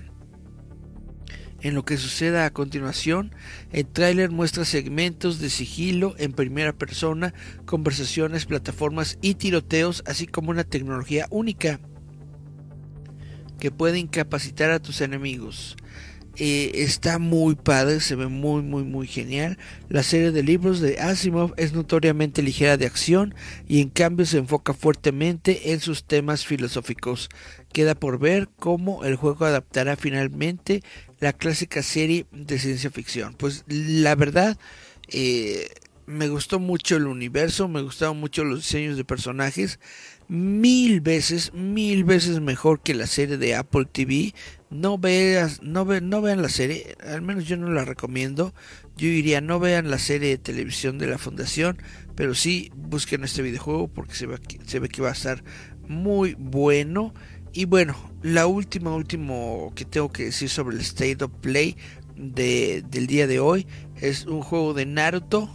[1.64, 3.34] en lo que suceda a continuación,
[3.72, 7.32] el tráiler muestra segmentos de sigilo en primera persona,
[7.64, 11.80] conversaciones, plataformas y tiroteos, así como una tecnología única
[13.58, 15.74] que puede incapacitar a tus enemigos.
[16.36, 19.56] Eh, está muy padre, se ve muy muy muy genial.
[19.88, 23.36] La serie de libros de Asimov es notoriamente ligera de acción
[23.68, 27.28] y en cambio se enfoca fuertemente en sus temas filosóficos.
[27.72, 30.82] Queda por ver cómo el juego adaptará finalmente
[31.20, 33.34] la clásica serie de ciencia ficción.
[33.34, 34.58] Pues la verdad,
[35.08, 35.68] eh,
[36.06, 39.78] me gustó mucho el universo, me gustaron mucho los diseños de personajes,
[40.28, 44.34] mil veces, mil veces mejor que la serie de Apple TV.
[44.70, 48.54] No veas, no, ve, no vean la serie, al menos yo no la recomiendo.
[48.96, 51.78] Yo diría no vean la serie de televisión de la Fundación,
[52.14, 55.42] pero sí busquen este videojuego porque se ve, se ve que va a estar
[55.88, 57.14] muy bueno.
[57.56, 61.76] Y bueno, la última, último que tengo que decir sobre el State of Play
[62.16, 65.48] de, del día de hoy es un juego de Naruto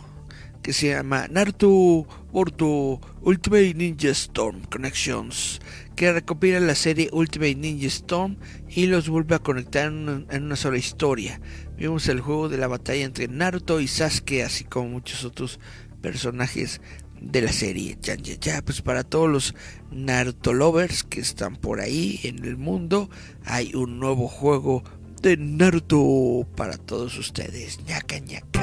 [0.61, 5.59] que se llama Naruto Boruto Ultimate Ninja Storm Connections,
[5.97, 8.37] que recopila la serie Ultimate Ninja Storm
[8.69, 11.41] y los vuelve a conectar en una, en una, sola historia.
[11.77, 15.59] Vimos el juego de la batalla entre Naruto y Sasuke, así como muchos otros
[16.01, 16.79] personajes
[17.21, 17.97] de la serie.
[18.01, 19.55] Ya, ya, ya, pues para todos los
[19.91, 23.09] Naruto lovers que están por ahí en el mundo,
[23.45, 24.83] hay un nuevo juego
[25.21, 27.79] de Naruto para todos ustedes.
[27.85, 28.59] ñaca, ñaca.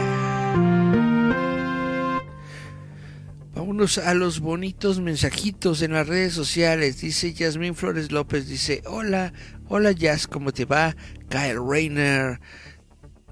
[3.56, 7.00] Vámonos a los bonitos mensajitos en las redes sociales.
[7.00, 9.32] Dice Yasmín Flores López, dice, hola,
[9.68, 10.94] hola Jazz, ¿cómo te va?
[11.30, 12.38] Kyle Rayner,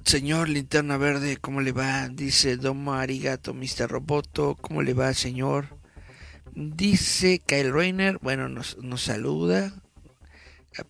[0.05, 2.09] señor Linterna Verde, ¿cómo le va?
[2.09, 3.89] Dice Domo Arigato, Mr.
[3.89, 5.79] Roboto, ¿cómo le va, señor?
[6.55, 9.73] Dice Kyle Rayner, bueno, nos, nos saluda,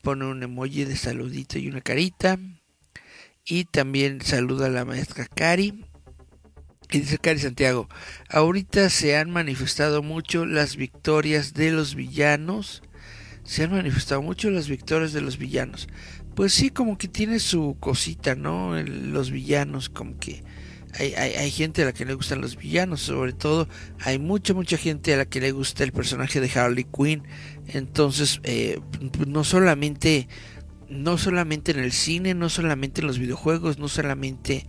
[0.03, 2.39] pone un emoji de saludito y una carita.
[3.45, 5.85] Y también saluda a la maestra Cari.
[6.91, 7.89] Y dice Cari Santiago,
[8.29, 12.83] ahorita se han manifestado mucho las victorias de los villanos.
[13.45, 15.89] Se han manifestado mucho las victorias de los villanos.
[16.35, 18.75] Pues sí, como que tiene su cosita, ¿no?
[18.83, 20.43] Los villanos, como que
[20.99, 23.69] hay, hay, hay, gente a la que le gustan los villanos, sobre todo
[24.01, 27.23] hay mucha, mucha gente a la que le gusta el personaje de Harley Quinn.
[27.69, 28.81] Entonces, eh,
[29.27, 30.29] no solamente,
[30.89, 34.67] no solamente en el cine, no solamente en los videojuegos, no solamente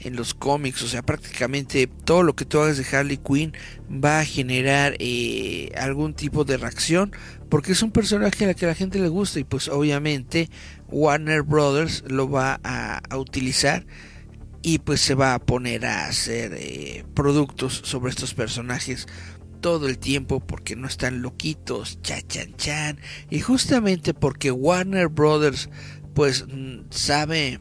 [0.00, 3.52] en los cómics, o sea, prácticamente todo lo que tú hagas de Harley Quinn
[3.92, 7.12] va a generar eh, algún tipo de reacción,
[7.48, 10.50] porque es un personaje a la que la gente le gusta y pues obviamente
[10.88, 13.86] Warner Brothers lo va a, utilizar
[14.62, 19.06] y pues se va a poner a hacer eh, productos sobre estos personajes
[19.60, 22.98] todo el tiempo porque no están loquitos, cha chan chan,
[23.30, 25.68] y justamente porque Warner Brothers
[26.14, 26.46] pues
[26.90, 27.60] sabe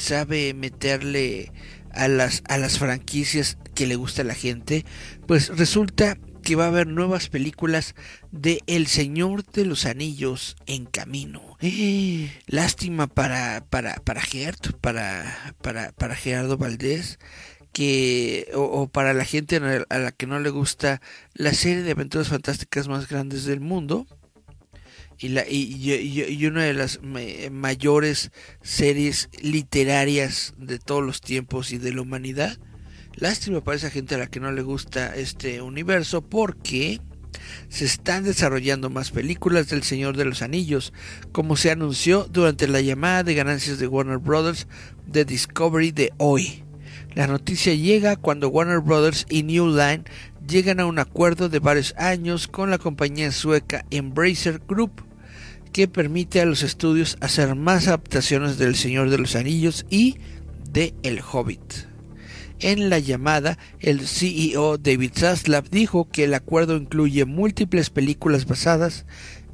[0.00, 1.52] sabe meterle
[1.92, 4.84] a las, a las franquicias que le gusta a la gente,
[5.26, 7.94] pues resulta que va a haber nuevas películas
[8.32, 11.56] de El Señor de los Anillos en camino.
[11.60, 17.18] Eh, lástima para, para, para Gert, para, para, para Gerardo Valdés,
[17.72, 19.56] que, o, o, para la gente
[19.88, 21.00] a la que no le gusta
[21.34, 24.06] la serie de aventuras fantásticas más grandes del mundo
[25.20, 25.92] y, la, y,
[26.28, 27.00] y, una de las
[27.52, 28.30] mayores
[28.62, 32.58] series literarias de todos los tiempos y de la humanidad.
[33.16, 37.00] Lástima para esa gente a la que no le gusta este universo porque
[37.68, 40.94] se están desarrollando más películas del Señor de los Anillos,
[41.32, 44.66] como se anunció durante la llamada de ganancias de Warner Brothers
[45.06, 46.64] de Discovery de hoy.
[47.14, 50.04] La noticia llega cuando Warner Brothers y New Line
[50.48, 55.09] llegan a un acuerdo de varios años con la compañía sueca Embracer Group
[55.72, 60.16] que permite a los estudios hacer más adaptaciones del Señor de los Anillos y
[60.72, 61.90] de El Hobbit.
[62.60, 69.06] En la llamada, el CEO David Zaslav dijo que el acuerdo incluye múltiples películas basadas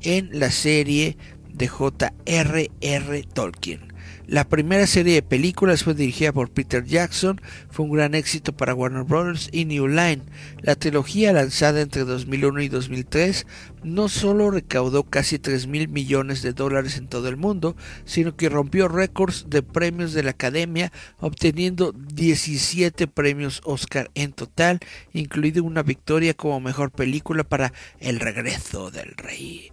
[0.02, 1.16] en la serie
[1.52, 3.22] de J.R.R.
[3.32, 3.95] Tolkien.
[4.28, 8.74] La primera serie de películas fue dirigida por Peter Jackson, fue un gran éxito para
[8.74, 9.48] Warner Bros.
[9.52, 10.22] y New Line.
[10.62, 13.46] La trilogía lanzada entre 2001 y 2003
[13.84, 18.48] no solo recaudó casi 3 mil millones de dólares en todo el mundo, sino que
[18.48, 24.80] rompió récords de premios de la Academia, obteniendo 17 premios Oscar en total,
[25.12, 29.70] incluida una victoria como mejor película para El regreso del rey.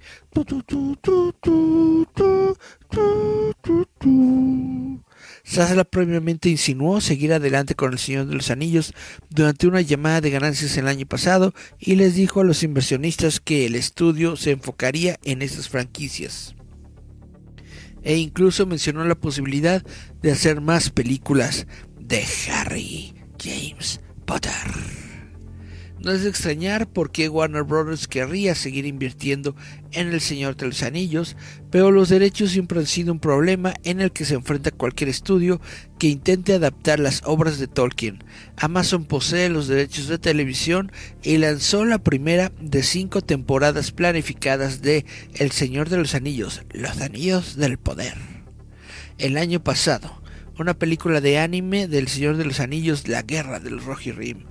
[5.44, 8.94] Sasla previamente insinuó seguir adelante con El Señor de los Anillos
[9.30, 13.66] durante una llamada de ganancias el año pasado y les dijo a los inversionistas que
[13.66, 16.56] el estudio se enfocaría en estas franquicias.
[18.04, 19.84] E incluso mencionó la posibilidad
[20.22, 21.68] de hacer más películas
[22.00, 25.13] de Harry James Potter.
[26.04, 28.10] No es de extrañar por qué Warner Bros.
[28.10, 29.56] querría seguir invirtiendo
[29.94, 31.38] en El Señor de los Anillos,
[31.72, 35.62] pero los derechos siempre han sido un problema en el que se enfrenta cualquier estudio
[36.00, 38.22] que intente adaptar las obras de Tolkien.
[38.58, 45.06] Amazon posee los derechos de televisión y lanzó la primera de cinco temporadas planificadas de
[45.36, 48.16] El Señor de los Anillos, Los Anillos del Poder.
[49.20, 50.22] El año pasado,
[50.60, 54.44] una película de anime del Señor de los Anillos, La Guerra del Rohirrim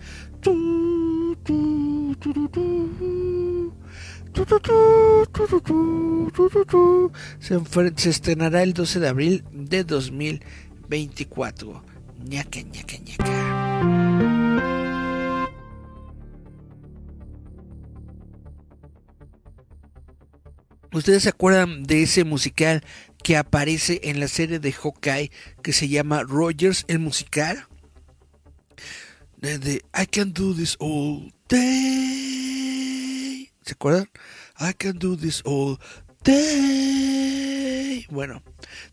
[7.39, 7.61] Se,
[8.09, 11.85] estrenará el 12 de abril de 2024.
[12.25, 13.25] ñaca, ñaca, ñaca.
[20.93, 22.85] ¿Ustedes se acuerdan de ese musical
[23.23, 25.31] que aparece en la serie de Hawkeye
[25.63, 27.67] que se llama Rogers el musical?
[29.43, 32.71] De, I can do this all day.
[33.63, 34.09] ¿Se acuerdan?
[34.61, 35.81] I can do this all
[36.23, 38.07] day.
[38.09, 38.45] Bueno,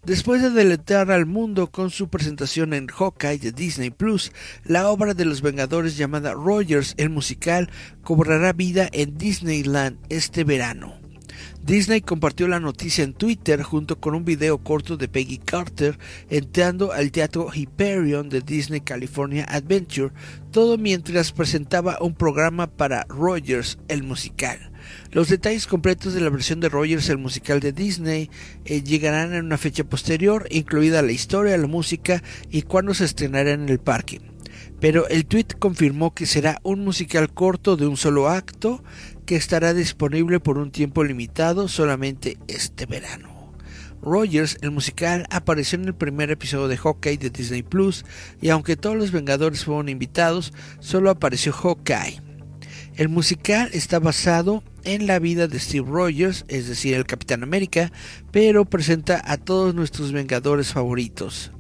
[0.04, 4.32] después de deletar al mundo con su presentación en Hawkeye de Disney Plus,
[4.64, 7.70] la obra de los Vengadores llamada Rogers el musical
[8.02, 11.09] cobrará vida en Disneyland este verano.
[11.70, 16.94] Disney compartió la noticia en Twitter junto con un video corto de Peggy Carter entrando
[16.94, 20.12] al teatro Hyperion de Disney California Adventure,
[20.50, 24.72] todo mientras presentaba un programa para Rogers el musical.
[25.12, 28.32] Los detalles completos de la versión de Rogers el musical de Disney
[28.66, 33.52] eh, llegarán en una fecha posterior, incluida la historia, la música y cuándo se estrenará
[33.52, 34.22] en el parque.
[34.80, 38.82] Pero el tweet confirmó que será un musical corto de un solo acto
[39.30, 43.54] que estará disponible por un tiempo limitado solamente este verano.
[44.02, 48.06] Rogers, el musical, apareció en el primer episodio de Hawkeye de Disney Plus
[48.42, 52.20] y aunque todos los Vengadores fueron invitados, solo apareció Hawkeye.
[52.96, 57.92] El musical está basado en la vida de Steve Rogers, es decir, el Capitán América,
[58.32, 61.52] pero presenta a todos nuestros Vengadores favoritos.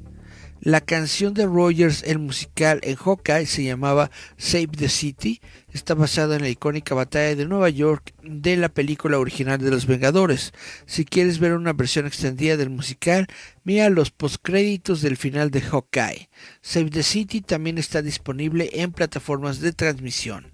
[0.62, 5.39] La canción de Rogers, el musical en Hawkeye, se llamaba Save the City.
[5.72, 9.86] Está basada en la icónica batalla de Nueva York de la película original de Los
[9.86, 10.51] Vengadores.
[10.86, 13.28] Si quieres ver una versión extendida del musical,
[13.64, 16.30] mira los postcréditos del final de Hawkeye.
[16.62, 20.51] Save the City también está disponible en plataformas de transmisión.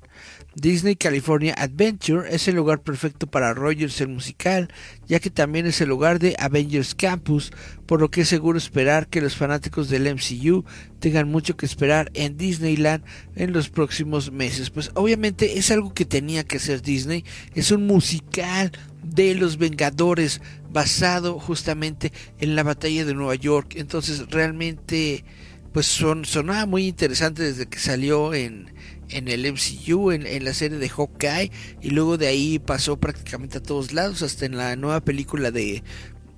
[0.56, 4.70] Disney California Adventure es el lugar perfecto para Rogers el musical,
[5.06, 7.52] ya que también es el lugar de Avengers Campus,
[7.86, 10.64] por lo que es seguro esperar que los fanáticos del MCU
[11.00, 13.04] tengan mucho que esperar en Disneyland
[13.36, 14.70] en los próximos meses.
[14.70, 18.72] Pues obviamente es algo que tenía que hacer Disney, es un musical
[19.04, 20.42] de los Vengadores
[20.72, 25.26] basado justamente en la batalla de Nueva York, entonces realmente
[25.74, 28.74] pues son, sonaba muy interesante desde que salió en
[29.10, 31.52] en el MCU, en, la serie de Hawkeye,
[31.82, 35.84] y luego de ahí pasó prácticamente a todos lados, hasta en la nueva película de,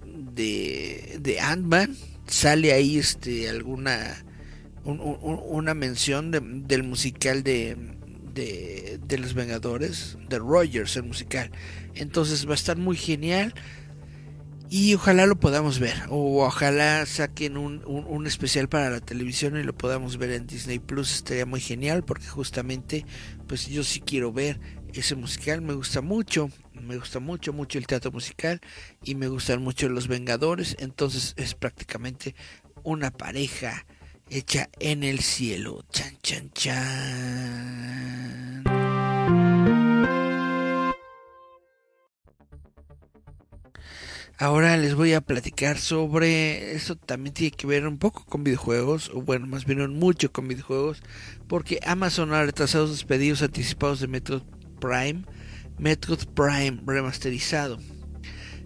[0.05, 1.95] de, de Ant-Man,
[2.28, 4.24] sale ahí este alguna
[4.84, 6.32] una mención
[6.65, 7.76] del musical de,
[8.34, 11.51] de, de los Vengadores, de Rogers, el musical.
[11.93, 13.53] Entonces va a estar muy genial
[14.70, 19.63] y ojalá lo podamos ver o ojalá saquen un, un, especial para la televisión y
[19.63, 23.05] lo podamos ver en Disney Plus estaría muy genial porque justamente
[23.47, 24.59] pues yo sí quiero ver
[24.93, 28.59] ese musical me gusta mucho me gusta mucho mucho el teatro musical
[29.03, 32.36] y me gustan mucho los Vengadores entonces es prácticamente
[32.84, 33.86] una pareja
[34.30, 35.84] hecha en el cielo.
[35.91, 38.63] Chan chan chan
[44.39, 49.09] Ahora les voy a platicar sobre eso también tiene que ver un poco con videojuegos,
[49.11, 51.01] o bueno, más bien mucho con videojuegos,
[51.47, 54.43] porque Amazon ha retrasado sus pedidos anticipados de Metroid
[54.79, 55.23] Prime,
[55.79, 57.79] Metroid Prime remasterizado.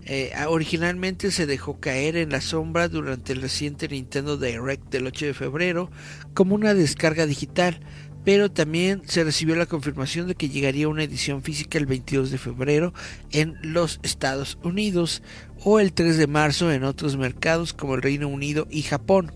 [0.04, 5.28] Eh, originalmente se dejó caer en la sombra durante el reciente Nintendo Direct del 8
[5.28, 5.90] de febrero
[6.34, 7.80] como una descarga digital,
[8.24, 12.38] pero también se recibió la confirmación de que llegaría una edición física el 22 de
[12.38, 12.94] febrero
[13.32, 15.24] en los Estados Unidos
[15.64, 19.32] o el 3 de marzo en otros mercados como el Reino Unido y Japón.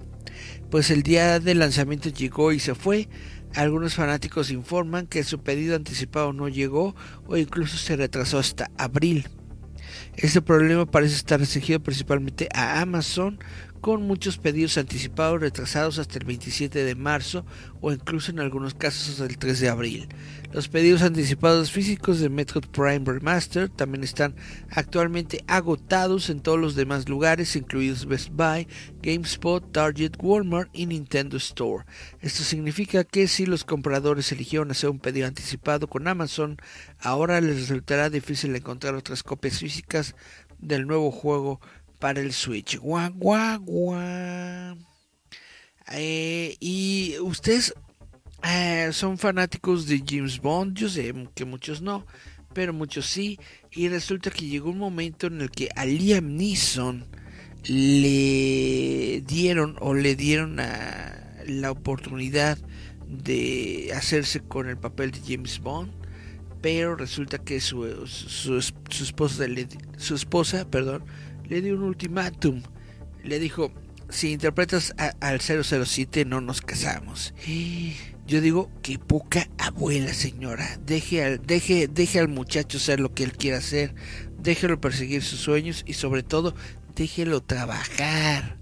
[0.70, 3.08] Pues el día del lanzamiento llegó y se fue.
[3.54, 9.30] Algunos fanáticos informan que su pedido anticipado no llegó o incluso se retrasó hasta abril.
[10.18, 13.40] Este problema parece estar restringido principalmente a Amazon,
[13.86, 17.46] con muchos pedidos anticipados retrasados hasta el 27 de marzo
[17.82, 20.08] o incluso en algunos casos hasta el 3 de abril.
[20.52, 24.34] Los pedidos anticipados físicos de Metroid Prime Remaster también están
[24.72, 28.68] actualmente agotados en todos los demás lugares, incluidos Best Buy,
[29.04, 31.86] GameSpot, Target, Walmart y Nintendo Store.
[32.22, 36.58] Esto significa que si los compradores eligieron hacer un pedido anticipado con Amazon,
[36.98, 40.16] ahora les resultará difícil encontrar otras copias físicas
[40.58, 41.60] del nuevo juego
[42.00, 42.78] para el Switch.
[42.78, 44.78] Guau, guau.
[45.92, 47.74] Eh, y ustedes
[48.44, 50.78] eh, son fanáticos de James Bond.
[50.78, 52.06] Yo sé que muchos no,
[52.54, 53.40] pero muchos sí.
[53.72, 57.06] Y resulta que llegó un momento en el que a Liam Neeson
[57.68, 62.58] le dieron o le dieron a la oportunidad
[63.08, 65.92] de hacerse con el papel de James Bond,
[66.62, 69.68] pero resulta que su, su, esposa, le,
[69.98, 71.04] su esposa perdón,
[71.48, 72.62] le dio un ultimátum.
[73.24, 73.72] Le dijo,
[74.10, 77.34] si interpretas al 007 no nos casamos.
[78.28, 80.80] Yo digo, que poca abuela señora.
[80.86, 83.94] Deje al, deje, deje al muchacho ser lo que él quiera hacer.
[84.40, 86.56] Déjelo perseguir sus sueños y sobre todo,
[86.96, 88.58] déjelo trabajar.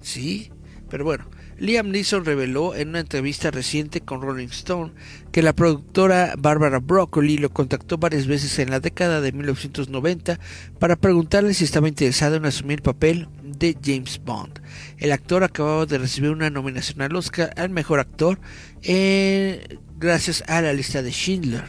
[0.00, 0.50] ¿Sí?
[0.88, 1.30] Pero bueno,
[1.60, 4.92] Liam Neeson reveló en una entrevista reciente con Rolling Stone
[5.30, 10.40] que la productora Barbara Broccoli lo contactó varias veces en la década de 1990
[10.78, 14.62] para preguntarle si estaba interesado en asumir el papel de James Bond.
[14.96, 18.40] El actor acababa de recibir una nominación al Oscar al mejor actor
[18.82, 21.64] eh, gracias a la lista de Schindler.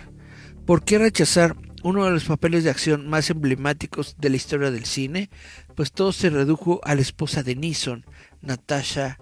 [0.65, 4.85] ¿Por qué rechazar uno de los papeles de acción más emblemáticos de la historia del
[4.85, 5.29] cine?
[5.75, 8.05] Pues todo se redujo a la esposa de Neeson,
[8.41, 9.17] Natasha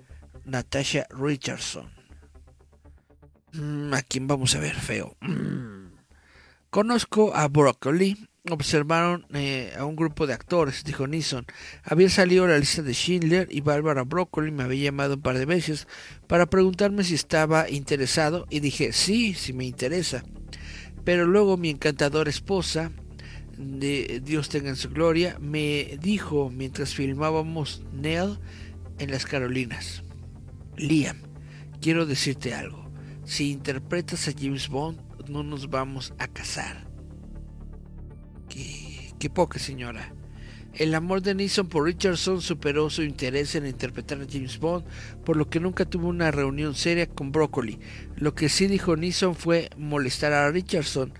[0.49, 1.89] Natasha Richardson.
[3.53, 5.15] Mm, ¿A quién vamos a ver feo?
[5.21, 5.91] Mm.
[6.69, 8.27] Conozco a Broccoli.
[8.49, 11.45] Observaron eh, a un grupo de actores, dijo Neeson.
[11.83, 15.45] Había salido la lista de Schindler y Barbara Broccoli me había llamado un par de
[15.45, 15.87] veces
[16.25, 20.23] para preguntarme si estaba interesado y dije sí, si me interesa.
[21.03, 22.91] Pero luego mi encantadora esposa,
[23.59, 28.39] de Dios tenga en su gloria, me dijo mientras filmábamos Nell
[28.99, 30.03] en las Carolinas.
[30.79, 31.17] Liam,
[31.81, 32.89] quiero decirte algo.
[33.25, 34.99] Si interpretas a James Bond,
[35.29, 36.87] no nos vamos a casar.
[38.47, 40.13] Qué, qué poca señora.
[40.73, 44.85] El amor de Neeson por Richardson superó su interés en interpretar a James Bond,
[45.25, 47.79] por lo que nunca tuvo una reunión seria con Broccoli.
[48.15, 51.13] Lo que sí dijo Neeson fue molestar a Richardson,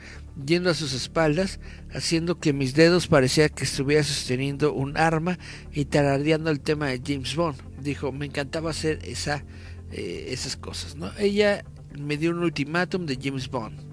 [0.45, 1.59] yendo a sus espaldas,
[1.93, 5.37] haciendo que mis dedos parecía que estuviera sosteniendo un arma
[5.73, 7.68] y tarareando el tema de James Bond.
[7.81, 9.43] Dijo, me encantaba hacer esa,
[9.91, 11.11] eh, esas cosas, ¿no?
[11.17, 11.63] Ella
[11.97, 13.89] me dio un ultimátum de James Bond.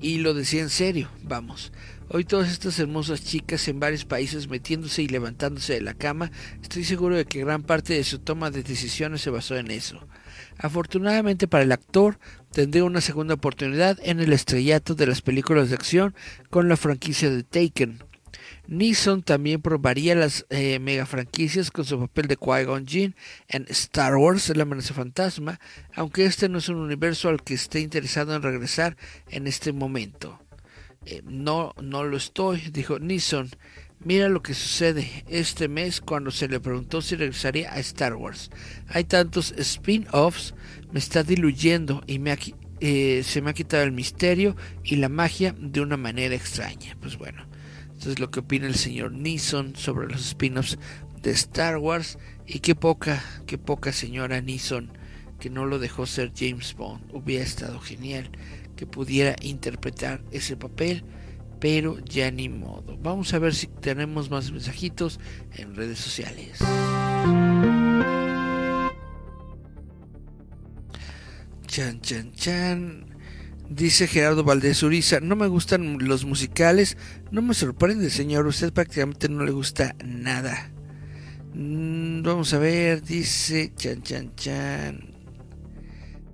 [0.00, 1.72] Y lo decía en serio, vamos.
[2.08, 6.84] Hoy todas estas hermosas chicas en varios países metiéndose y levantándose de la cama, estoy
[6.84, 10.00] seguro de que gran parte de su toma de decisiones se basó en eso.
[10.58, 12.18] Afortunadamente para el actor,
[12.50, 16.14] tendré una segunda oportunidad en el estrellato de las películas de acción
[16.48, 18.02] con la franquicia de Taken.
[18.70, 23.16] Neeson también probaría las eh, mega franquicias con su papel de Qui-Gon Jinn
[23.48, 25.58] en Star Wars, La amenaza fantasma,
[25.92, 28.96] aunque este no es un universo al que esté interesado en regresar
[29.28, 30.38] en este momento.
[31.04, 33.50] Eh, no, no lo estoy, dijo Neeson.
[34.04, 38.52] Mira lo que sucede este mes cuando se le preguntó si regresaría a Star Wars.
[38.86, 40.54] Hay tantos spin-offs,
[40.92, 42.38] me está diluyendo y me
[42.78, 46.96] eh, se me ha quitado el misterio y la magia de una manera extraña.
[47.00, 47.49] Pues bueno,
[48.00, 50.78] esto es lo que opina el señor Neeson sobre los spin-offs
[51.20, 54.90] de Star Wars y qué poca, qué poca señora Neeson
[55.38, 57.10] que no lo dejó ser James Bond.
[57.12, 58.30] Hubiera estado genial
[58.74, 61.04] que pudiera interpretar ese papel
[61.60, 62.96] pero ya ni modo.
[63.02, 65.20] Vamos a ver si tenemos más mensajitos
[65.58, 66.58] en redes sociales.
[71.66, 73.09] Chan, chan, chan.
[73.70, 76.96] Dice Gerardo Valdés Uriza, no me gustan los musicales,
[77.30, 80.72] no me sorprende señor, usted prácticamente no le gusta nada.
[81.54, 85.14] Mm, vamos a ver, dice Chan Chan Chan.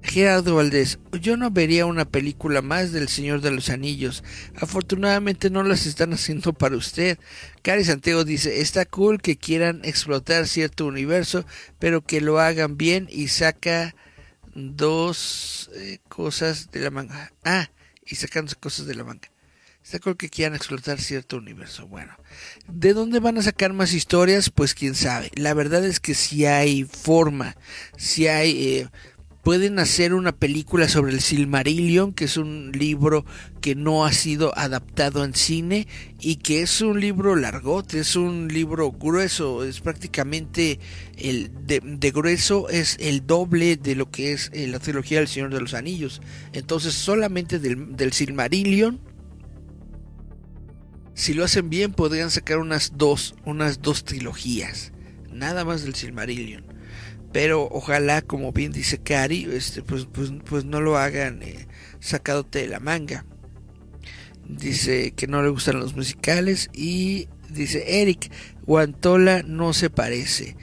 [0.03, 4.25] Gerardo Valdés, yo no vería una película más del Señor de los Anillos.
[4.59, 7.19] Afortunadamente no las están haciendo para usted.
[7.61, 11.45] Cari Santiago dice, está cool que quieran explotar cierto universo,
[11.79, 13.95] pero que lo hagan bien y saca
[14.57, 17.33] dos eh, cosas de la manga.
[17.45, 17.71] Ah,
[18.05, 19.31] y sacando cosas de la manga.
[19.83, 21.87] Está cool que quieran explotar cierto universo.
[21.87, 22.17] Bueno,
[22.67, 24.51] ¿de dónde van a sacar más historias?
[24.51, 25.31] Pues quién sabe.
[25.37, 27.57] La verdad es que si hay forma,
[27.97, 28.79] si hay...
[28.79, 28.89] Eh,
[29.47, 33.25] pueden hacer una película sobre el Silmarillion, que es un libro
[33.61, 35.87] que no ha sido adaptado en cine
[36.19, 40.81] y que es un libro largote, es un libro grueso, es prácticamente
[41.17, 45.55] el de, grueso es el doble de lo que es eh, la trilogía del Señor
[45.55, 46.23] de los Anillos.
[46.53, 48.99] Entonces solamente del, del Silmarillion
[51.15, 54.91] si lo hacen bien podrían sacar unas dos, unas dos trilogías,
[55.31, 56.76] nada más del Silmarillion
[57.33, 61.67] pero ojalá como bien dice Cari este pues pues, pues no lo hagan eh,
[62.51, 63.25] de la manga.
[64.49, 68.31] Dice que no le gustan los musicales y dice Eric
[68.65, 70.57] Guantola no se parece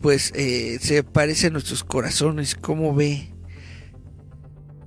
[0.00, 3.30] pues eh, se parece a nuestros corazones como ve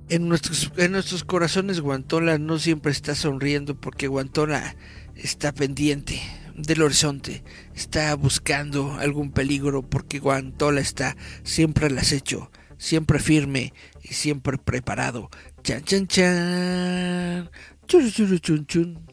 [0.08, 4.76] en nuestros, en nuestros corazones Guantola no siempre está sonriendo porque Guantola
[5.14, 6.20] está pendiente
[6.58, 7.42] del horizonte,
[7.74, 15.28] está buscando algún peligro porque Guantola está siempre al acecho siempre firme y siempre preparado.
[15.62, 17.50] Chan, chan, chan.
[17.86, 19.06] Chun, chun, chun, chun.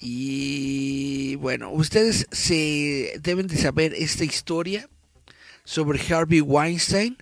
[0.00, 4.88] Y bueno, ustedes se deben de saber esta historia
[5.64, 7.16] sobre Harvey Weinstein,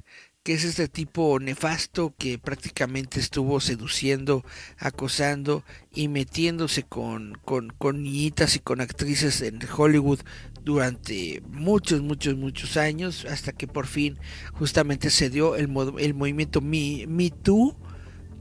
[0.46, 4.44] que es este tipo nefasto que prácticamente estuvo seduciendo,
[4.78, 10.20] acosando y metiéndose con, con, niñitas y con actrices en Hollywood
[10.62, 14.20] durante muchos, muchos, muchos años, hasta que por fin
[14.52, 15.68] justamente se dio el,
[15.98, 17.76] el movimiento Me, Me Too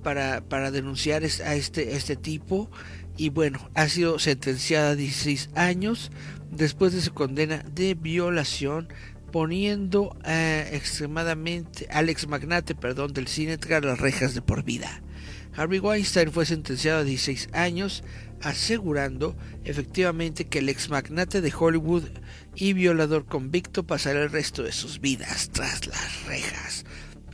[0.03, 2.69] para, para denunciar a este, este tipo.
[3.17, 6.11] Y bueno, ha sido sentenciada a 16 años
[6.51, 8.89] después de su condena de violación,
[9.35, 15.01] poniendo eh, extremadamente al ex magnate perdón, del cine tras las rejas de por vida.
[15.53, 18.05] Harvey Weinstein fue sentenciado a 16 años,
[18.41, 22.03] asegurando efectivamente que el ex magnate de Hollywood
[22.55, 26.85] y violador convicto pasará el resto de sus vidas tras las rejas.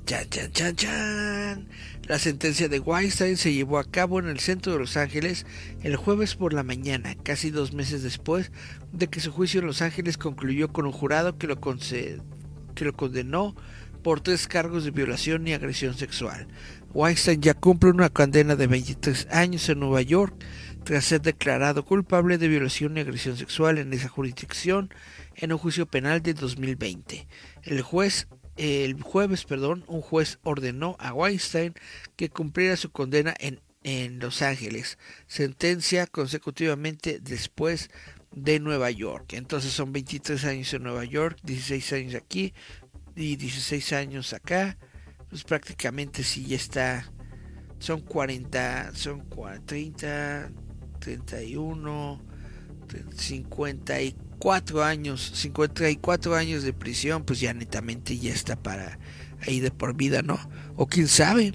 [0.04, 1.68] Chan, chan, chan, chan.
[2.12, 5.46] La sentencia de Weinstein se llevó a cabo en el centro de Los Ángeles
[5.82, 8.52] el jueves por la mañana, casi dos meses después
[8.92, 13.56] de que su juicio en Los Ángeles concluyó con un jurado que lo, condenó
[14.04, 16.50] por tres cargos de violación y agresión sexual.
[16.94, 20.36] Weinstein ya cumple una condena de 23 años en Nueva York
[20.84, 24.94] tras ser declarado culpable de violación y agresión sexual en esa jurisdicción
[25.38, 27.26] en un juicio penal de 2020.
[27.64, 28.28] El juez
[28.62, 31.74] el jueves, perdón, un juez ordenó a Weinstein
[32.16, 37.90] que cumpliera su condena en, en Los Ángeles, sentencia consecutivamente después
[38.30, 39.34] de Nueva York.
[39.34, 42.54] Entonces son 23 años en Nueva York, 16 años aquí
[43.16, 44.78] y 16 años acá.
[45.32, 47.12] Pues prácticamente sí ya está.
[47.80, 49.28] Son 40, son
[49.66, 50.52] 30,
[51.00, 52.22] 31,
[53.16, 58.98] 54 cuatro años, 54 años de prisión, pues ya netamente ya está para
[59.46, 60.40] ahí de por vida, ¿no?
[60.76, 61.54] O quién sabe,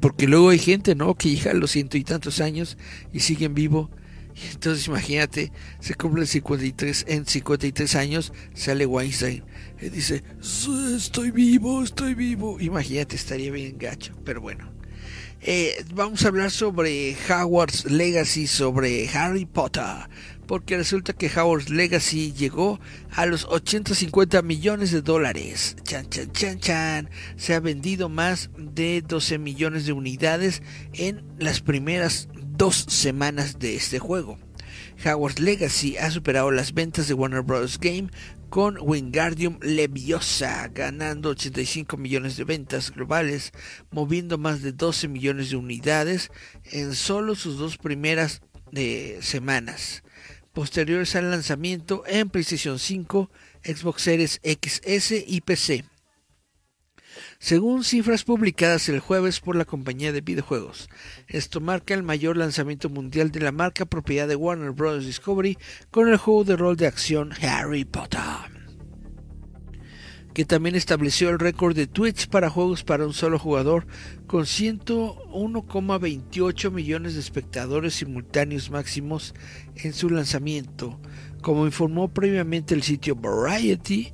[0.00, 1.14] porque luego hay gente, ¿no?
[1.14, 2.76] Que llega a los ciento y tantos años
[3.12, 3.90] y siguen vivo.
[4.52, 9.44] Entonces imagínate, se cumple 53, en 53 años sale Weinstein
[9.80, 10.24] y dice,
[10.96, 12.60] estoy vivo, estoy vivo.
[12.60, 14.74] Imagínate, estaría bien gacho, pero bueno.
[15.42, 20.08] Eh, vamos a hablar sobre Howard's Legacy, sobre Harry Potter
[20.46, 22.80] porque resulta que Howard's Legacy llegó
[23.10, 25.76] a los 850 millones de dólares.
[25.82, 27.10] Chan, chan, chan, chan.
[27.36, 33.76] Se ha vendido más de 12 millones de unidades en las primeras dos semanas de
[33.76, 34.38] este juego.
[35.04, 37.78] Howard's Legacy ha superado las ventas de Warner Bros.
[37.78, 38.08] Game
[38.48, 43.52] con Wingardium Leviosa ganando 85 millones de ventas globales,
[43.90, 46.30] moviendo más de 12 millones de unidades
[46.64, 48.40] en solo sus dos primeras
[48.72, 50.02] eh, semanas
[50.56, 53.30] posteriores al lanzamiento en PlayStation 5,
[53.62, 55.84] Xbox Series XS y PC.
[57.38, 60.88] Según cifras publicadas el jueves por la compañía de videojuegos,
[61.28, 65.04] esto marca el mayor lanzamiento mundial de la marca propiedad de Warner Bros.
[65.04, 65.58] Discovery
[65.90, 68.55] con el juego de rol de acción Harry Potter
[70.36, 73.86] que también estableció el récord de Twitch para juegos para un solo jugador,
[74.26, 79.34] con 101,28 millones de espectadores simultáneos máximos
[79.76, 81.00] en su lanzamiento.
[81.40, 84.12] Como informó previamente el sitio Variety,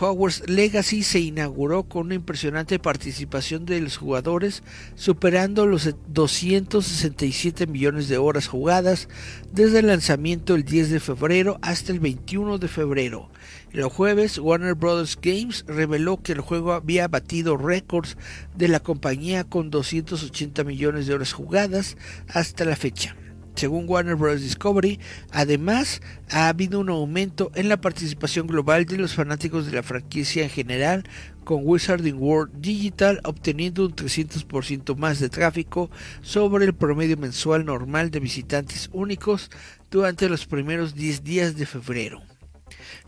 [0.00, 4.62] Hogwarts Legacy se inauguró con una impresionante participación de los jugadores,
[4.94, 9.08] superando los 267 millones de horas jugadas
[9.52, 13.28] desde el lanzamiento el 10 de febrero hasta el 21 de febrero.
[13.72, 15.18] El jueves, Warner Bros.
[15.20, 18.16] Games reveló que el juego había batido récords
[18.56, 21.96] de la compañía con 280 millones de horas jugadas
[22.28, 23.16] hasta la fecha.
[23.58, 24.40] Según Warner Bros.
[24.40, 25.00] Discovery,
[25.32, 26.00] además
[26.30, 30.50] ha habido un aumento en la participación global de los fanáticos de la franquicia en
[30.50, 31.02] general,
[31.42, 35.90] con Wizarding World Digital obteniendo un 300% más de tráfico
[36.22, 39.50] sobre el promedio mensual normal de visitantes únicos
[39.90, 42.22] durante los primeros 10 días de febrero.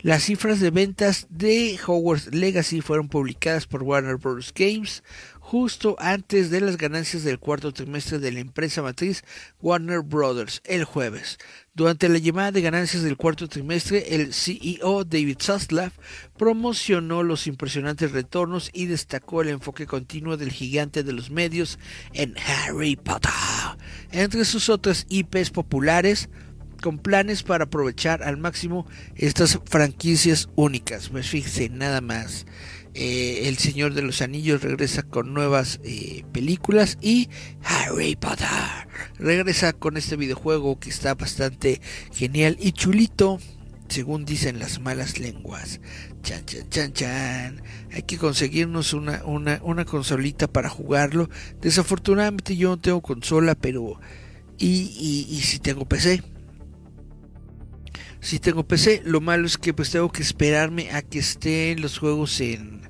[0.01, 4.51] Las cifras de ventas de Hogwarts Legacy fueron publicadas por Warner Bros.
[4.53, 5.03] Games
[5.51, 9.21] justo antes de las ganancias del cuarto trimestre de la empresa matriz
[9.59, 10.61] Warner Bros.
[10.63, 11.39] el jueves.
[11.73, 15.91] Durante la llamada de ganancias del cuarto trimestre, el CEO David Zaslav
[16.37, 21.79] promocionó los impresionantes retornos y destacó el enfoque continuo del gigante de los medios
[22.13, 23.29] en Harry Potter.
[24.13, 26.29] Entre sus otras IPs populares,
[26.81, 31.09] con planes para aprovechar al máximo estas franquicias únicas.
[31.09, 32.45] Pues fíjense, nada más.
[32.93, 37.29] Eh, el Señor de los Anillos regresa con nuevas eh, películas y
[37.63, 38.47] Harry Potter
[39.17, 41.81] regresa con este videojuego que está bastante
[42.13, 43.39] genial y chulito.
[43.87, 45.81] según dicen las malas lenguas.
[46.23, 47.61] Chan, chan, chan, chan.
[47.91, 51.29] Hay que conseguirnos una, una, consolita para jugarlo.
[51.61, 53.99] Desafortunadamente yo no tengo consola, pero...
[54.57, 56.23] Y, y, y si tengo PC.
[58.21, 61.97] Si tengo PC, lo malo es que pues tengo que esperarme a que estén los
[61.97, 62.81] juegos en,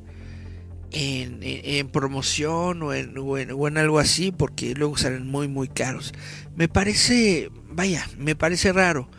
[0.92, 5.70] en, en, promoción o en, o o en algo así, porque luego salen muy muy
[5.70, 6.14] caros.
[6.56, 9.10] Me parece, vaya, me parece raro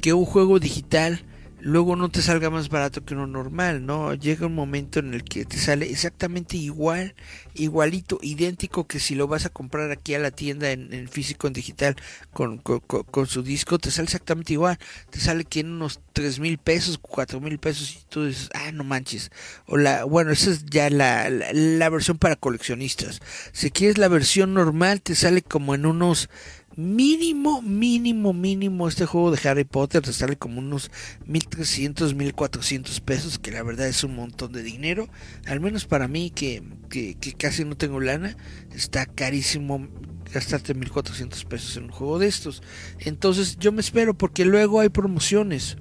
[0.00, 1.25] que un juego digital
[1.66, 4.14] luego no te salga más barato que uno normal, ¿no?
[4.14, 7.16] Llega un momento en el que te sale exactamente igual,
[7.54, 11.54] igualito, idéntico que si lo vas a comprar aquí a la tienda en, físico, en
[11.54, 11.96] digital,
[12.32, 14.78] con, con, su disco, te sale exactamente igual.
[15.10, 18.70] Te sale que en unos tres mil pesos, cuatro mil pesos y tú dices, ah,
[18.70, 19.32] no manches.
[19.66, 23.20] O la, bueno, esa es ya la, la, la versión para coleccionistas.
[23.50, 26.30] Si quieres la versión normal, te sale como en unos
[26.76, 30.90] mínimo, mínimo, mínimo este juego de Harry Potter te sale como unos
[31.24, 35.08] 1300, 1400 pesos, que la verdad es un montón de dinero.
[35.46, 38.36] Al menos para mí, que, que, casi no tengo lana,
[38.74, 39.88] está carísimo
[40.32, 42.62] gastarte 1400 pesos en un juego de estos.
[43.00, 45.78] Entonces yo me espero porque luego hay promociones.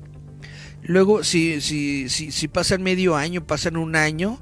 [0.82, 4.40] Luego, si, si, si, si pasan medio año, pasan un año,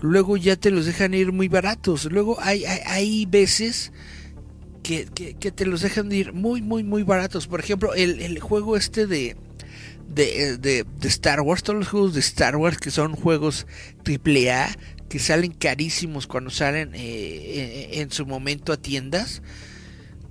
[0.00, 2.06] luego ya te los dejan ir muy baratos.
[2.06, 3.92] Luego hay, hay, hay veces
[4.82, 7.46] que, te los dejan de ir muy, muy, muy baratos.
[7.46, 9.36] Por ejemplo, el, el juego este de,
[10.08, 13.66] de, de, Star Wars, todos los juegos de Star Wars que son juegos
[14.06, 14.76] AAA,
[15.08, 19.42] que salen carísimos cuando salen eh, en, su momento a tiendas.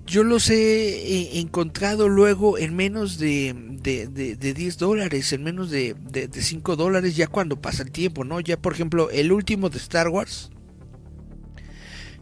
[0.05, 5.95] Yo los he encontrado luego en menos de, de, de, 10 dólares, en menos de,
[6.09, 8.39] de, 5 dólares, ya cuando pasa el tiempo, ¿no?
[8.41, 10.51] Ya, por ejemplo, el último de Star Wars,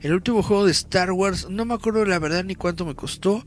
[0.01, 3.43] el último juego de Star Wars, no me acuerdo la verdad ni cuánto me costó,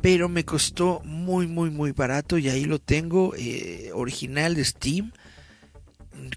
[0.00, 5.12] pero me costó muy, muy, muy barato y ahí lo tengo, eh, original de Steam.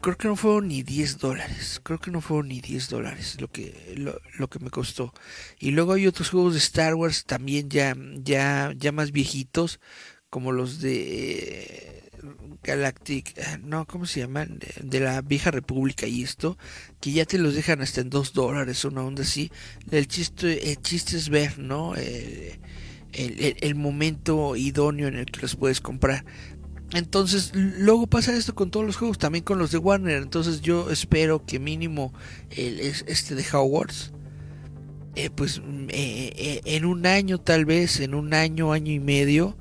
[0.01, 3.49] Creo que no fueron ni 10 dólares, creo que no fueron ni 10 dólares lo
[3.49, 5.13] que, lo, que me costó.
[5.59, 9.79] Y luego hay otros juegos de Star Wars también ya, ya, ya más viejitos,
[10.29, 12.02] como los de
[12.63, 14.59] Galactic, eh, no, ¿cómo se llaman?
[14.81, 16.57] De, la vieja república y esto,
[17.01, 19.51] que ya te los dejan hasta en dos dólares, una onda así.
[19.91, 21.95] El chiste, el chiste es ver, ¿no?
[21.95, 22.57] el,
[23.11, 26.25] el, momento idóneo en el que los puedes comprar.
[26.93, 30.21] Entonces, luego pasa esto con todos los juegos, también con los de Warner.
[30.21, 32.13] Entonces, yo espero que mínimo
[32.51, 34.13] este de Hogwarts,
[35.15, 39.57] eh, pues eh, en un año tal vez, en un año, año y medio,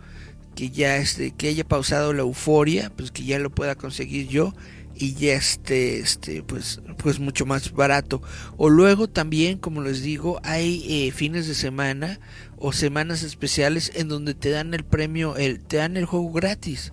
[0.55, 4.53] que ya este, que haya pausado la euforia, pues que ya lo pueda conseguir yo
[4.95, 8.23] y ya esté este pues pues mucho más barato.
[8.57, 12.21] O luego también como les digo hay eh, fines de semana
[12.59, 16.93] o semanas especiales en donde te dan el premio el te dan el juego gratis.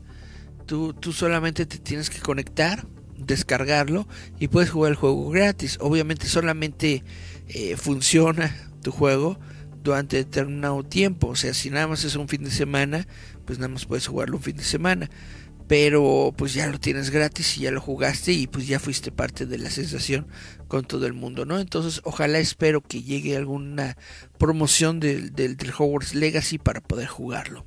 [0.65, 2.87] Tú tú solamente te tienes que conectar
[3.17, 4.07] descargarlo
[4.39, 5.77] y puedes jugar el juego gratis.
[5.81, 7.03] Obviamente solamente
[7.47, 9.39] eh, funciona tu juego
[9.83, 11.27] durante determinado tiempo.
[11.27, 13.07] O sea si nada más es un fin de semana
[13.49, 15.09] pues nada más puedes jugarlo un fin de semana.
[15.67, 19.47] Pero pues ya lo tienes gratis y ya lo jugaste y pues ya fuiste parte
[19.47, 20.27] de la sensación
[20.67, 21.59] con todo el mundo, ¿no?
[21.59, 23.97] Entonces ojalá espero que llegue alguna
[24.37, 27.65] promoción del, del, Hogwarts Legacy para poder jugarlo.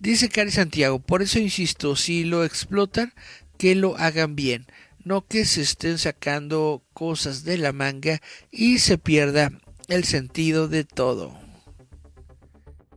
[0.00, 3.12] Dice Cari Santiago, por eso insisto, si lo explotan,
[3.58, 4.66] que lo hagan bien,
[5.04, 9.52] no que se estén sacando cosas de la manga y se pierda
[9.86, 11.45] el sentido de todo.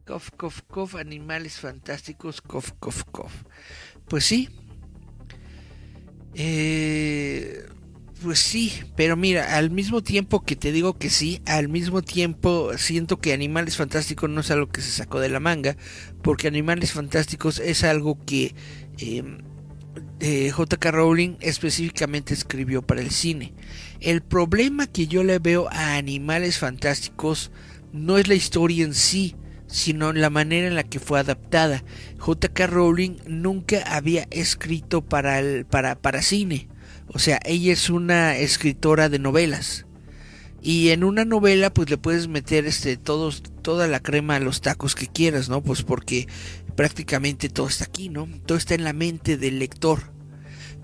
[0.10, 3.32] Cof, cof, cof, animales fantásticos, cof, cof, cof.
[4.08, 4.50] Pues sí.
[6.34, 7.64] Eh,
[8.24, 12.76] pues sí, pero mira, al mismo tiempo que te digo que sí, al mismo tiempo
[12.76, 15.78] siento que Animales Fantásticos no es algo que se sacó de la manga,
[16.24, 18.56] porque Animales Fantásticos es algo que
[18.98, 19.44] em,
[20.22, 20.90] eh, J.K.
[20.90, 23.54] Rowling específicamente escribió para el cine.
[24.00, 27.52] El problema que yo le veo a Animales Fantásticos
[27.94, 29.36] no es la historia en sí,
[29.70, 31.84] sino la manera en la que fue adaptada.
[32.18, 32.68] J.K.
[32.68, 36.68] Rowling nunca había escrito para, el, para, para cine.
[37.08, 39.86] O sea, ella es una escritora de novelas.
[40.62, 44.60] Y en una novela pues le puedes meter este todos toda la crema a los
[44.60, 45.62] tacos que quieras, ¿no?
[45.62, 46.28] Pues porque
[46.76, 48.28] prácticamente todo está aquí, ¿no?
[48.46, 50.12] Todo está en la mente del lector.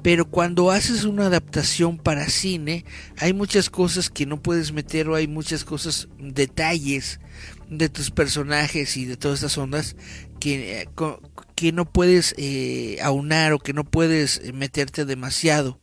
[0.01, 2.86] Pero cuando haces una adaptación para cine,
[3.17, 7.19] hay muchas cosas que no puedes meter o hay muchas cosas, detalles
[7.70, 9.95] de tus personajes y de todas estas ondas
[10.39, 10.89] que, eh,
[11.55, 15.80] que no puedes eh, aunar o que no puedes meterte demasiado.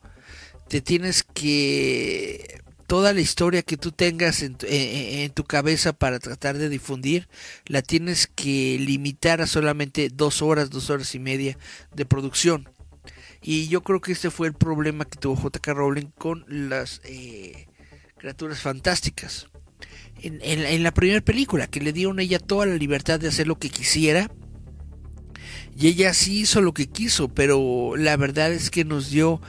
[0.69, 6.19] Te tienes que toda la historia que tú tengas en tu, en tu, cabeza para
[6.19, 7.27] tratar de difundir,
[7.65, 11.57] la tienes que limitar a solamente dos horas, dos horas y media
[11.93, 12.69] de producción.
[13.41, 15.73] Y yo creo que este fue el problema que tuvo J.K.
[15.73, 17.67] Rowling con las eh,
[18.17, 19.47] criaturas fantásticas.
[20.23, 23.45] En, en, la primera película, que le dieron a ella toda la libertad de hacer
[23.45, 24.31] lo que quisiera.
[25.77, 29.41] Y ella sí hizo lo que quiso, pero la verdad es que nos dio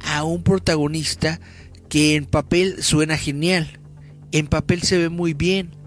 [0.00, 1.40] a un protagonista
[1.88, 3.80] que en papel suena genial.
[4.32, 5.78] En papel se ve muy bien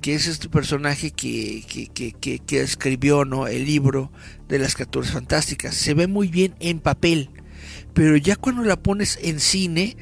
[0.00, 3.46] que es este personaje que, que, escribió ¿no?
[3.46, 4.10] el libro
[4.48, 5.74] de las criaturas fantásticas.
[5.74, 7.30] Se ve muy bien en papel,
[7.92, 9.96] pero ya cuando la pones en cine,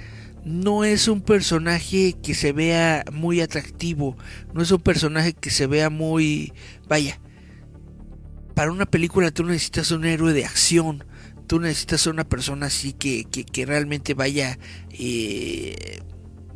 [0.44, 4.16] no es un personaje que se vea muy atractivo,
[4.54, 6.52] no es un personaje que se vea muy...
[6.88, 7.20] Vaya,
[8.54, 11.04] para una película tú necesitas un héroe de acción,
[11.46, 14.58] tú necesitas una persona así que, que, realmente vaya...
[14.90, 16.00] Eh,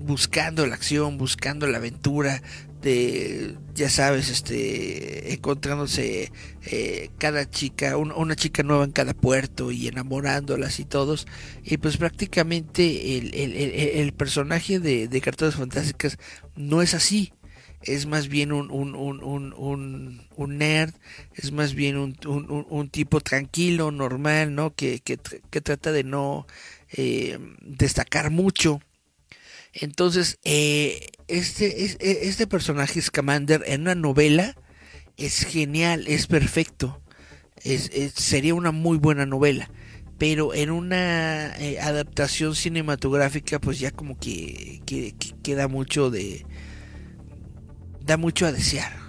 [0.03, 2.43] buscando la acción, buscando la aventura,
[2.83, 6.33] de ya sabes este encontrándose
[6.66, 11.26] eh, cada chica una chica nueva en cada puerto y enamorándolas y todos.
[11.64, 15.20] Y pues prácticamente el, el, el, personaje de, de
[15.53, 16.18] Fantásticas
[16.57, 17.33] no es así.
[17.83, 20.95] Es más bien un, un, un, un, nerd,
[21.35, 24.72] es más bien un, un, tipo tranquilo, normal, ¿no?
[24.72, 25.18] Que, que,
[25.51, 26.47] que trata de no
[26.93, 28.80] eh, destacar mucho.
[29.72, 34.57] Entonces, eh, este, e, este personaje Scamander en una novela
[35.16, 37.01] es genial, es perfecto.
[37.64, 39.70] Es, sería una muy buena novela.
[40.18, 46.47] Pero en una eh, adaptación cinematográfica, pues ya como que, que queda mucho de.
[48.01, 49.02] da mucho a desear.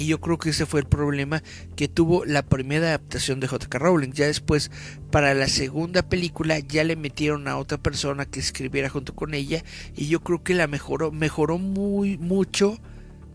[0.00, 1.42] Y yo creo que ese fue el problema
[1.76, 3.78] que tuvo la primera adaptación de J.K.
[3.78, 4.12] Rowling.
[4.12, 4.70] Ya después,
[5.10, 9.62] para la segunda película, ya le metieron a otra persona que escribiera junto con ella.
[9.94, 12.78] Y yo creo que la mejoró, mejoró muy mucho,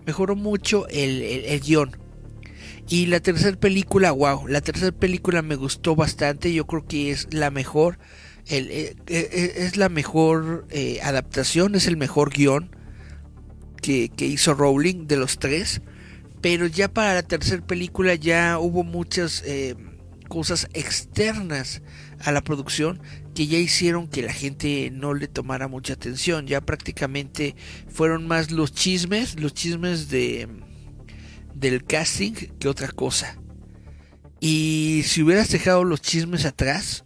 [0.07, 1.97] mejoró mucho el, el, guion.
[2.89, 6.51] Y la tercera película, wow, la tercera película me gustó bastante.
[6.51, 7.99] Yo creo que es la mejor.
[8.47, 10.65] Eh, eh, eh, es la mejor
[11.03, 12.75] adaptación, es el mejor guion
[13.83, 15.83] que, que hizo Rowling de los tres
[16.45, 19.75] pero ya para la tercera película ya hubo muchas eh,
[20.27, 21.81] cosas externas
[22.19, 23.01] a la producción
[23.33, 26.45] que ya hicieron que la gente no le tomara mucha atención.
[26.45, 27.55] Ya prácticamente
[27.87, 30.47] fueron más los chismes, los chismes de
[31.55, 33.41] del casting que otra cosa.
[34.39, 37.05] Y si hubieras dejado los chismes atrás,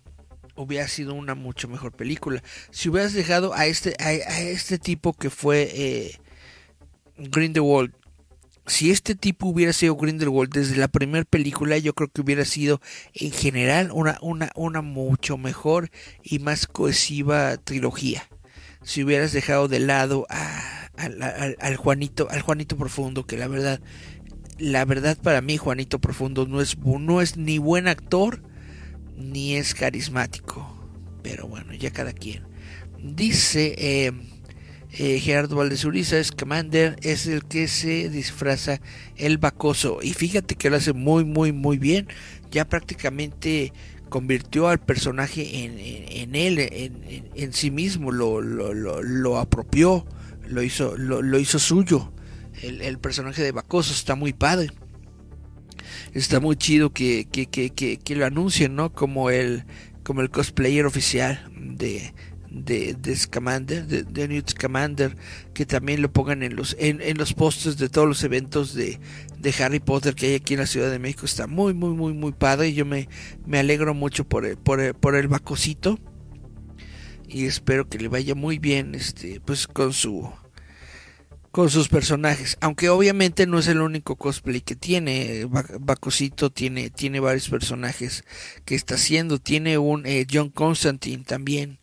[0.58, 2.44] hubiera sido una mucho mejor película.
[2.72, 6.20] Si hubieras dejado a este a, este tipo que fue eh,
[7.18, 7.94] Grindelwald
[8.70, 12.82] si este tipo hubiera sido Grindelwald desde la primera película, yo creo que hubiera sido
[13.14, 15.90] en general una, una, una mucho mejor
[16.24, 18.24] y más cohesiva trilogía.
[18.84, 23.82] Si hubieras dejado de lado a, al Juanito, al Juanito Profundo, que la verdad,
[24.58, 28.42] la verdad para mí Juanito Profundo no es, no es ni buen actor
[29.18, 30.76] ni es carismático.
[31.24, 32.48] Pero bueno, ya cada quien.
[33.02, 34.12] Dice eh,
[34.92, 38.82] eh, Gerardo Valdezuriza es Commander, es el que se disfraza
[39.18, 40.00] el bacoso.
[40.02, 42.08] Y fíjate que lo hace muy, muy, muy bien.
[42.52, 43.72] Ya prácticamente
[44.10, 50.08] convirtió al personaje en, en, él, en, en, sí mismo, lo, lo, lo, apropió,
[50.48, 52.12] lo hizo, lo, hizo suyo.
[52.64, 54.72] El, el, personaje de Bacoso está muy padre.
[56.14, 58.92] Está muy chido que, que, que, que, lo anuncien, ¿no?
[58.92, 59.66] Como el,
[60.04, 62.14] como el cosplayer oficial de,
[62.52, 65.16] de, de Scamander, de, Newt Scamander,
[65.54, 69.00] que también lo pongan en los, en, en los postes de todos los eventos de,
[69.38, 71.26] de, Harry Potter que hay aquí en la Ciudad de México.
[71.26, 72.70] Está muy, muy, muy, muy padre.
[72.70, 73.08] Y yo me,
[73.46, 76.00] me alegro mucho por el, por el, por el bacosito.
[77.28, 80.28] Y espero que le vaya muy bien este, pues con su
[81.52, 85.48] con sus personajes, aunque obviamente no es el único cosplay que tiene,
[85.80, 88.24] Bacosito tiene, tiene varios personajes
[88.66, 91.79] que está haciendo, tiene un eh, John Constantine también,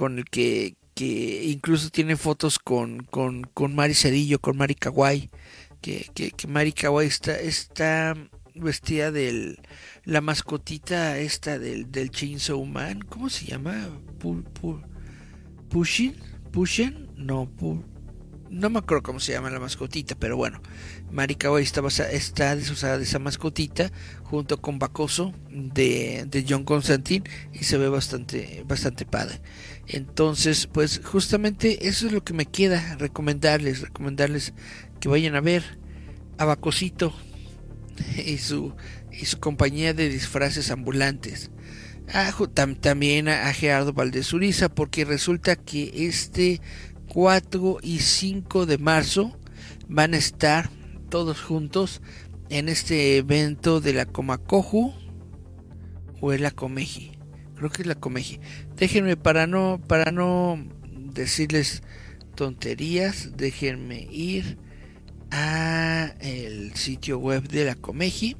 [0.00, 5.28] con el que, que incluso tiene fotos con, con, con Mari Cedillo, con Mari Kawaii,
[5.82, 8.16] que, que, que Mari Kawaii está, está
[8.54, 9.58] vestida del
[10.04, 13.90] la mascotita esta del, del Chainsaw Man, ¿cómo se llama?
[15.68, 16.16] Pushin,
[16.50, 17.46] Pushin, no,
[18.48, 20.62] no me acuerdo cómo se llama la mascotita, pero bueno,
[21.12, 23.90] Marikawa está, está desusada de esa mascotita
[24.22, 29.40] junto con Bacoso de, de, John Constantine y se ve bastante, bastante padre.
[29.88, 34.54] Entonces, pues justamente eso es lo que me queda recomendarles, recomendarles
[35.00, 35.78] que vayan a ver
[36.38, 37.12] a Bacosito
[38.24, 38.74] y su,
[39.10, 41.50] y su compañía de disfraces ambulantes.
[42.12, 42.32] Ah,
[42.80, 46.60] también a Gerardo Valdez Uriza, porque resulta que este
[47.08, 49.36] 4 y 5 de marzo
[49.88, 50.70] van a estar
[51.10, 52.00] todos juntos
[52.48, 54.94] en este evento de la Comacoju
[56.20, 57.12] o el la Comeji.
[57.56, 58.40] creo que es la Comeji.
[58.76, 61.82] Déjenme para no para no decirles
[62.34, 64.58] tonterías, déjenme ir
[65.30, 68.36] a el sitio web de la Comeji.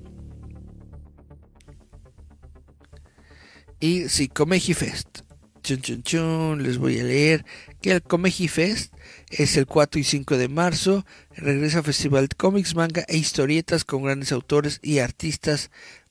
[3.80, 5.20] Y sí, Comeji Fest.
[5.62, 7.44] Chun, chun, chun, les voy a leer
[7.80, 8.94] que el Comeji Fest
[9.30, 11.06] es el 4 y 5 de marzo.
[11.36, 15.70] Regresa Festival de Cómics, Manga e Historietas con grandes autores y artistas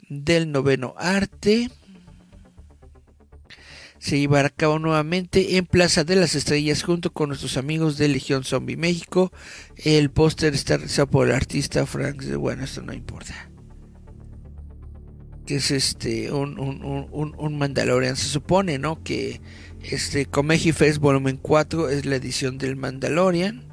[0.10, 1.70] del noveno arte.
[4.00, 8.08] Se llevará a cabo nuevamente en Plaza de las Estrellas junto con nuestros amigos de
[8.08, 9.34] Legión Zombie México.
[9.76, 12.24] El póster está realizado por el artista Frank.
[12.36, 13.50] Bueno, esto no importa.
[15.46, 18.16] Que es este un, un, un, un Mandalorian.
[18.16, 19.04] Se supone, ¿no?
[19.04, 19.42] Que
[19.84, 23.64] este Comeji Fest Volumen 4 es la edición del Mandalorian.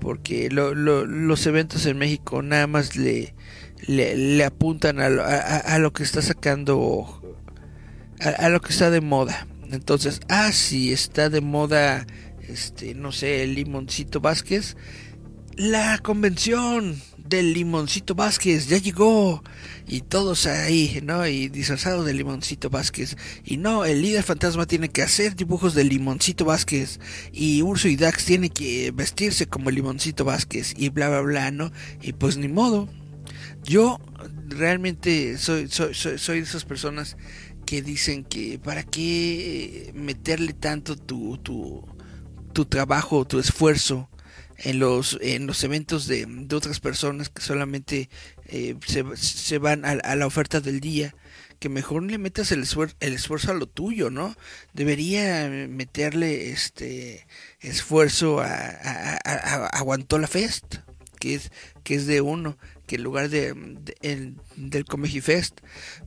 [0.00, 3.34] Porque lo, lo, los eventos en México nada más le,
[3.86, 7.22] le, apuntan a, a, a, lo que está sacando.
[8.20, 9.46] A, a, lo que está de moda.
[9.70, 12.06] Entonces, ah, sí, está de moda.
[12.48, 14.76] Este, no sé, el Limoncito Vázquez.
[15.56, 17.00] La convención
[17.34, 19.42] del Limoncito Vázquez ya llegó
[19.88, 21.26] y todos ahí, ¿no?
[21.26, 23.16] Y disfrazados del Limoncito Vázquez.
[23.44, 27.00] Y no, el líder fantasma tiene que hacer dibujos del Limoncito Vázquez
[27.32, 31.72] y Urso y Dax tiene que vestirse como Limoncito Vázquez y bla bla bla, ¿no?
[32.00, 32.88] Y pues ni modo.
[33.64, 33.98] Yo
[34.48, 37.16] realmente soy soy soy, soy de esas personas
[37.66, 41.84] que dicen que para qué meterle tanto tu tu
[42.52, 44.08] tu trabajo, tu esfuerzo
[44.58, 48.08] en los, en los eventos de, de otras personas que solamente
[48.46, 51.14] eh, se, se, van a, a, la oferta del día,
[51.58, 54.34] que mejor le metas el, esfuerzo, el esfuerzo a lo tuyo, ¿no?
[54.72, 57.26] Debería meterle este
[57.60, 60.76] esfuerzo a, a, a, a Guantola Fest,
[61.18, 61.50] que es,
[61.82, 65.60] que es de uno, que en lugar de, de el, del Comeji Fest,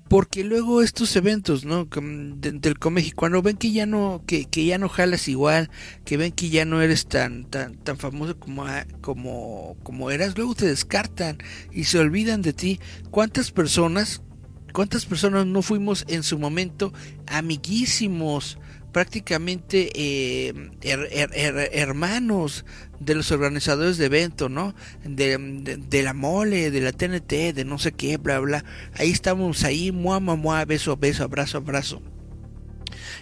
[0.09, 1.86] porque luego estos eventos, ¿no?
[1.86, 5.69] De, del Comeji, cuando ven que ya no, que, que, ya no jalas igual,
[6.05, 8.65] que ven que ya no eres tan, tan, tan famoso como,
[9.01, 11.38] como, como eras, luego te descartan
[11.71, 12.80] y se olvidan de ti.
[13.09, 14.21] ¿Cuántas personas,
[14.73, 16.93] cuántas personas no fuimos en su momento
[17.28, 18.59] amiguísimos?
[18.97, 22.65] prácticamente eh, her, her, her, hermanos
[23.00, 24.74] de los organizadores de eventos, ¿no?
[25.04, 28.66] De, de, la mole, de la TNT, de no sé qué, bla, bla.
[28.95, 32.02] Ahí estamos, ahí, mua, mua, mua, beso, beso, abrazo, abrazo.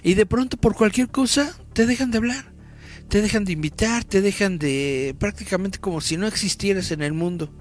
[0.03, 2.53] Y de pronto, por cualquier cosa, te dejan de hablar.
[3.09, 5.15] Te dejan de invitar, te dejan de...
[5.19, 7.53] prácticamente como si no existieras en el mundo.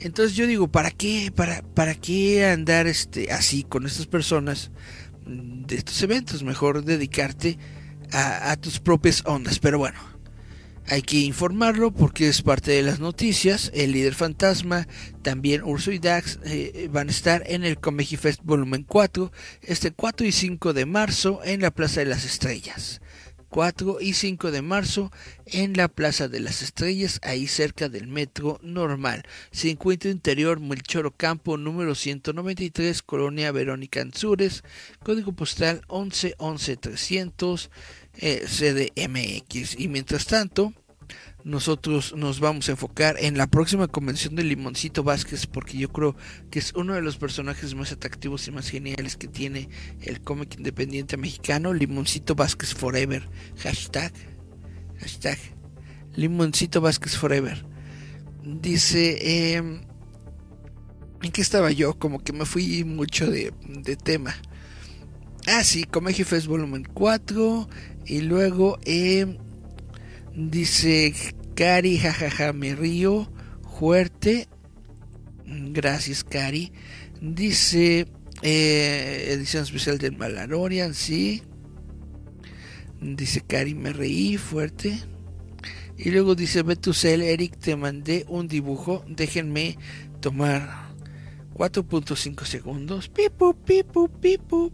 [0.00, 1.30] Entonces yo digo, ¿para qué?
[1.34, 4.70] ¿Para, para qué andar este, así con estas personas?
[5.26, 7.58] de estos eventos, mejor dedicarte
[8.12, 9.58] a, tus propias ondas.
[9.58, 9.98] Pero bueno,
[10.88, 13.70] hay que informarlo porque es parte de las noticias.
[13.74, 14.86] El líder fantasma,
[15.22, 19.92] también Urso y Dax eh, van a estar en el Comeji Fest Volumen 4 este
[19.92, 23.00] 4 y 5 de marzo en la Plaza de las Estrellas.
[23.52, 25.12] 4 y 5 de marzo
[25.44, 29.24] en la Plaza de las Estrellas, ahí cerca del metro normal.
[29.50, 34.64] Se encuentra interior Melchor Campo número 193, Colonia Verónica Anzures,
[35.04, 37.70] código postal 111300,
[38.18, 39.78] eh, CDMX.
[39.78, 40.72] Y mientras tanto,
[41.44, 46.16] nosotros nos vamos a enfocar en la próxima convención de Limoncito Vázquez porque yo creo
[46.50, 49.68] que es uno de los personajes más atractivos y más geniales que tiene
[50.02, 53.28] el cómic independiente mexicano Limoncito Vázquez Forever.
[53.58, 54.12] Hashtag
[55.00, 55.38] hashtag
[56.14, 57.64] Limoncito Vázquez Forever.
[58.44, 64.34] Dice eh, en qué estaba yo como que me fui mucho de, de tema.
[65.48, 67.68] Ah sí Comeji Fest volumen 4
[68.06, 69.38] y luego eh,
[70.34, 71.14] Dice
[71.54, 73.30] Cari, jajaja, me río
[73.78, 74.48] fuerte.
[75.44, 76.72] Gracias, Cari.
[77.20, 78.08] Dice
[78.40, 81.42] eh, edición especial del Malarorian, sí.
[83.00, 84.98] Dice Cari, me reí fuerte.
[85.98, 89.04] Y luego dice Betusel, Eric, te mandé un dibujo.
[89.06, 89.76] Déjenme
[90.20, 90.94] tomar
[91.52, 93.10] 4.5 segundos.
[93.10, 94.72] Pipu, pipu, pipu,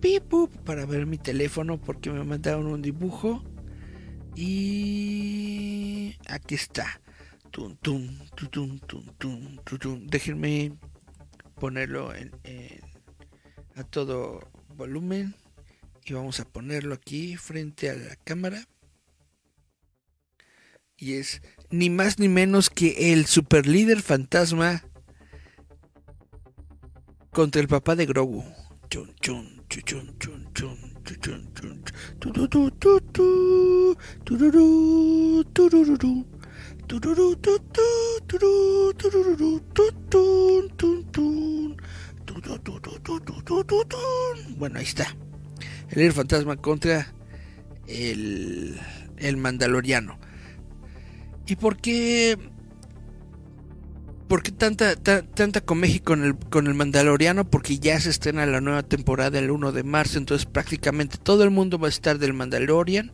[0.00, 0.48] pipu.
[0.64, 3.44] Para ver mi teléfono porque me mandaron un dibujo.
[4.34, 7.00] Y aquí está.
[7.50, 8.18] Tum, tum,
[8.50, 10.72] tum, tum, tum, Déjenme
[11.60, 12.12] ponerlo
[13.74, 14.40] a todo
[14.76, 15.34] volumen.
[16.04, 18.66] Y vamos a ponerlo aquí frente a la cámara.
[20.96, 24.82] Y es ni más ni menos que el super líder fantasma
[27.30, 28.44] contra el papá de Grogu.
[28.90, 29.57] Chun, chun,
[44.56, 45.14] Bueno, ahí está.
[45.90, 47.12] el líder fantasma contra
[47.86, 48.78] el,
[49.18, 50.18] el Mandaloriano.
[51.46, 52.38] ¿Y por qué?
[54.28, 57.48] ¿Por qué tanta, tanta comeji con el, con el Mandaloriano?
[57.48, 61.50] Porque ya se estrena la nueva temporada el 1 de marzo, entonces prácticamente todo el
[61.50, 63.12] mundo va a estar del Mandalorian.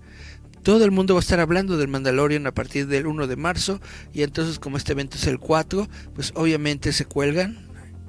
[0.64, 3.80] Todo el mundo va a estar hablando del Mandalorian a partir del 1 de marzo.
[4.12, 7.68] Y entonces como este evento es el 4, pues obviamente se cuelgan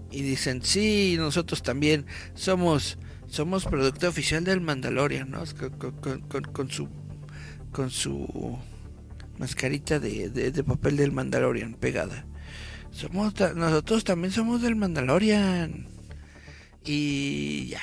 [0.10, 2.98] y dicen, sí, nosotros también somos,
[3.28, 5.44] somos producto oficial del Mandalorian, ¿no?
[6.54, 6.88] Con, su,
[7.72, 8.58] con su
[9.38, 12.26] mascarita de, de, papel del Mandalorian pegada.
[12.96, 15.88] Somos, nosotros también somos del Mandalorian.
[16.86, 17.82] Y ya.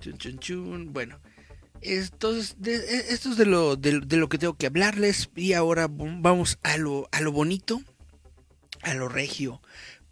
[0.00, 0.92] Chun, chun, chun.
[0.92, 1.20] Bueno.
[1.82, 2.76] Esto es, de,
[3.08, 5.30] esto es de, lo, de, de, lo que tengo que hablarles.
[5.36, 7.82] Y ahora vamos a lo, a lo bonito.
[8.82, 9.60] A lo regio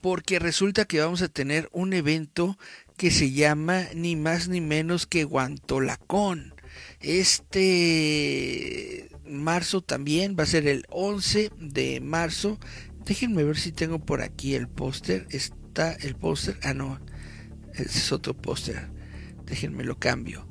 [0.01, 2.59] porque resulta que vamos a tener un evento
[2.97, 6.55] que se llama ni más ni menos que Guantolacón.
[7.01, 12.59] Este marzo también va a ser el 11 de marzo.
[13.09, 15.27] Déjenme ver si tengo por aquí el póster.
[15.31, 16.59] Está el póster.
[16.63, 17.01] Ah, no.
[17.73, 18.91] Ese es otro póster.
[19.47, 20.47] Déjenme lo cambio.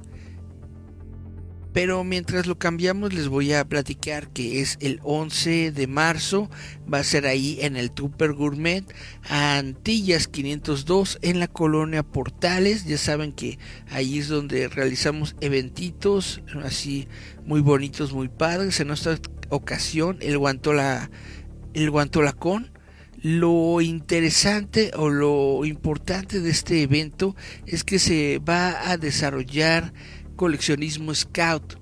[1.71, 6.49] Pero mientras lo cambiamos les voy a platicar que es el 11 de marzo,
[6.91, 8.83] va a ser ahí en el Trooper Gourmet
[9.29, 12.85] Antillas 502 en la colonia Portales.
[12.85, 13.59] Ya saben que
[13.91, 17.07] ahí es donde realizamos eventitos así
[17.45, 18.79] muy bonitos, muy padres.
[18.79, 21.11] En esta ocasión el Guantola
[21.77, 22.71] el Guantolacón
[23.21, 29.93] lo interesante o lo importante de este evento es que se va a desarrollar
[30.35, 31.79] coleccionismo scout.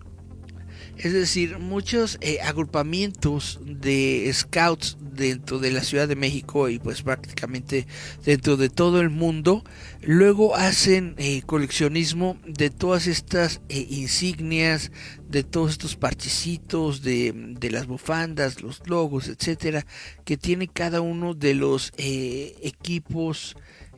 [0.97, 7.01] Es decir, muchos eh, agrupamientos de scouts dentro de la Ciudad de México y pues
[7.01, 7.87] prácticamente
[8.23, 9.63] dentro de todo el mundo,
[10.01, 14.91] luego hacen eh, coleccionismo de todas estas eh, insignias,
[15.27, 19.85] de todos estos parchecitos, de, de, las bufandas, los logos, etcétera,
[20.23, 23.55] que tiene cada uno de los equipos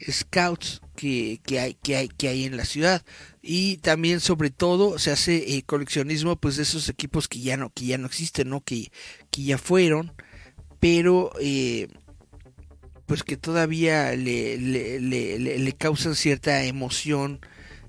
[0.09, 3.03] scouts que, que, hay, que, hay, que hay en la ciudad.
[3.41, 7.69] Y también sobre todo se hace eh, coleccionismo pues de esos equipos que ya no
[7.69, 8.91] que ya no existen no que,
[9.31, 10.11] que ya fueron
[10.79, 11.87] pero eh,
[13.05, 14.99] pues que todavía le, le,
[15.39, 17.39] le, causan cierta emoción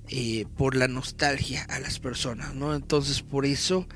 [0.09, 3.87] eh, por la nostalgia a las personas no entonces por eso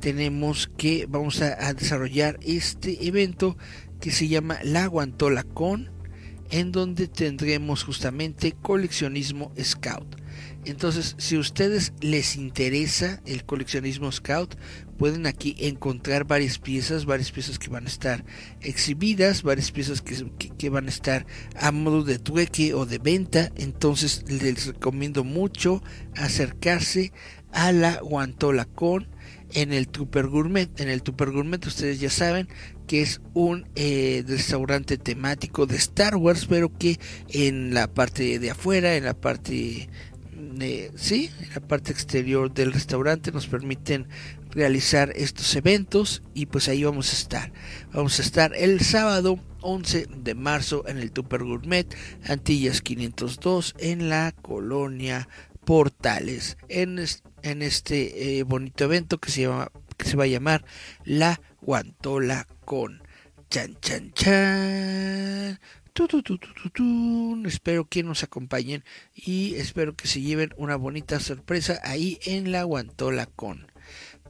[0.00, 3.56] tenemos que vamos a, a desarrollar este evento
[4.00, 5.94] que se llama la Guantola Con
[6.50, 10.20] en donde tendremos justamente coleccionismo scout.
[10.64, 14.56] Entonces, si a ustedes les interesa el coleccionismo scout,
[14.94, 18.24] pueden aquí encontrar varias piezas, varias piezas que van a estar
[18.60, 21.26] exhibidas, varias piezas que, van a estar
[21.56, 23.52] a modo de trueque o de venta.
[23.56, 25.82] Entonces, les recomiendo mucho
[26.16, 27.12] acercarse
[27.52, 29.08] a la Guantola Con
[29.52, 30.80] en el Trooper Gourmet.
[30.80, 32.48] En el Trooper Gourmet, ustedes ya saben
[32.86, 38.50] que es un eh, restaurante temático de Star Wars, pero que en la parte de
[38.50, 39.88] afuera, en la parte
[40.94, 44.06] sí, en la parte exterior del restaurante nos permiten
[44.54, 47.52] realizar estos eventos y pues ahí vamos a estar.
[47.92, 51.86] Vamos a estar el sábado 11 de marzo en el Tupper Gourmet
[52.26, 55.28] Antillas 502 en la colonia
[55.64, 57.02] Portales en,
[57.42, 60.64] en este eh, bonito evento que se llama que se va a llamar
[61.04, 63.02] La Guantola con
[63.48, 65.58] chan chan chan
[67.46, 68.84] espero que nos acompañen
[69.14, 73.73] y espero que se lleven una bonita sorpresa ahí en la Guantola Con.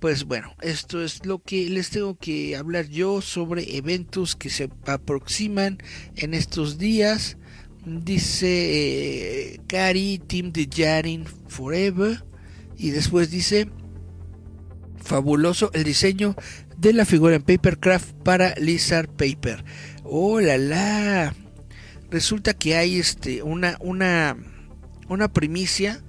[0.04, 4.68] Pues bueno, esto es lo que les tengo que hablar yo sobre eventos que se
[4.84, 5.78] aproximan
[6.14, 7.38] en estos días.
[7.86, 12.22] Dice Cari, Team de Jarin Forever.
[12.76, 13.70] Y después dice,
[15.02, 16.36] fabuloso el diseño
[16.76, 19.64] de la figura en Papercraft para Lizard Paper.
[20.02, 21.34] ¡Oh, la la!
[22.10, 24.36] resulta que hay este una una
[25.08, 26.04] una primicia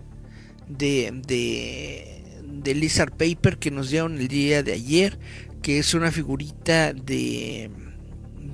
[0.67, 2.14] de, de,
[2.47, 5.19] de Lizard Paper que nos dieron el día de ayer,
[5.61, 7.71] que es una figurita de,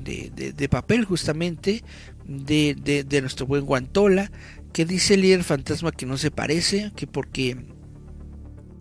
[0.03, 1.83] de, de, papel justamente
[2.25, 4.31] de, de, nuestro buen Guantola,
[4.73, 7.57] que dice el líder fantasma que no se parece, que porque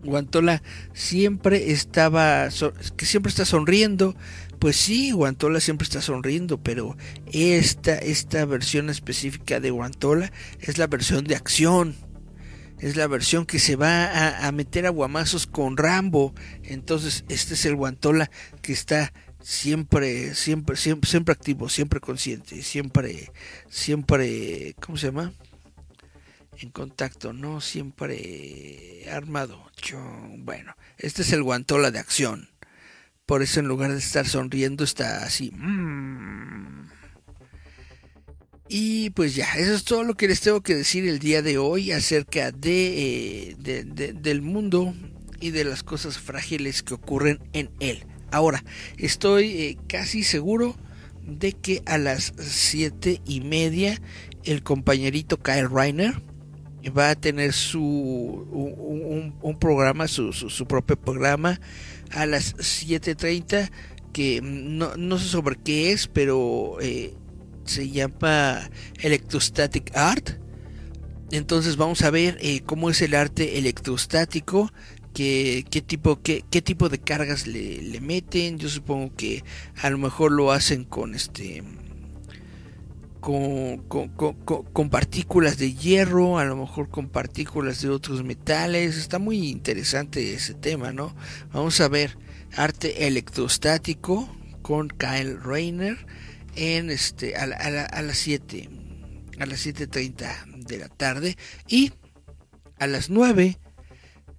[0.03, 0.63] Guantola
[0.93, 2.49] siempre estaba,
[2.97, 4.15] que siempre está sonriendo,
[4.59, 6.95] pues sí, Guantola siempre está sonriendo, pero
[7.31, 11.95] esta, esta versión específica de Guantola es la versión de acción.
[12.81, 16.33] Es la versión que se va a, meter a guamazos con Rambo.
[16.63, 18.29] Entonces, este es el Guantola
[18.61, 23.31] que está siempre, siempre, siempre, siempre activo, siempre consciente, siempre,
[23.69, 25.31] siempre, ¿cómo se llama?
[26.63, 29.71] en contacto, no siempre armado.
[30.37, 32.49] Bueno, este es el guantola de acción.
[33.25, 35.51] Por eso en lugar de estar sonriendo está así.
[35.51, 36.89] Mm.
[38.73, 41.57] Y pues ya, eso es todo lo que les tengo que decir el día de
[41.57, 44.93] hoy acerca de, eh, del mundo
[45.41, 48.05] y de las cosas frágiles que ocurren en él.
[48.31, 48.63] Ahora,
[48.97, 50.77] estoy eh, casi seguro
[51.27, 54.01] de que a las siete y media
[54.45, 56.21] el compañerito Kyle Reiner
[56.97, 57.81] va a tener su
[59.41, 61.59] un, programa, su, su, propio programa
[62.11, 63.69] a las 7.30
[64.13, 67.13] que no, no, sé sobre qué es, pero eh,
[67.65, 68.69] se llama
[68.99, 70.31] Electrostatic Art.
[71.31, 74.71] Entonces vamos a ver eh, cómo es el arte electrostático
[75.13, 78.57] qué, qué tipo, qué, qué, tipo de cargas le, le, meten.
[78.57, 79.43] Yo supongo que
[79.81, 81.63] a lo mejor lo hacen con este.
[83.19, 88.97] Con, con, con, con, partículas de hierro, a lo mejor con partículas de otros metales.
[88.97, 91.15] Está muy interesante ese tema, ¿no?
[91.53, 92.17] Vamos a ver
[92.57, 94.27] arte electrostático
[94.63, 96.03] con Kyle Rayner
[96.55, 98.69] en este a, a, a las 7
[99.39, 101.37] a las 7.30 de la tarde
[101.67, 101.93] y
[102.77, 103.57] a las 9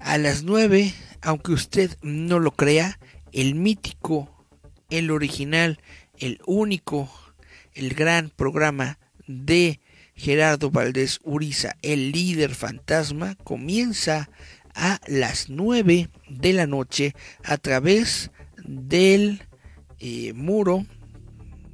[0.02, 2.98] a las 9, aunque usted no lo crea,
[3.30, 4.46] el mítico,
[4.90, 5.78] el original,
[6.18, 7.10] el único,
[7.74, 9.80] el gran programa de
[10.14, 14.28] Gerardo Valdés Uriza, el líder fantasma, comienza
[14.74, 17.14] a las 9 de la noche
[17.44, 18.30] a través
[18.64, 19.42] del
[20.00, 20.84] eh, muro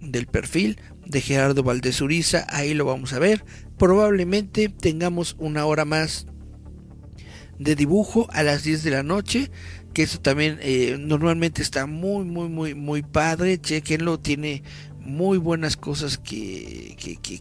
[0.00, 2.46] del perfil de Gerardo Valdés Uriza.
[2.48, 3.44] Ahí lo vamos a ver.
[3.76, 6.26] Probablemente tengamos una hora más
[7.58, 9.50] de dibujo a las 10 de la noche
[9.92, 14.62] que eso también eh, normalmente está muy muy muy muy padre chequenlo tiene
[15.00, 16.94] muy buenas cosas que,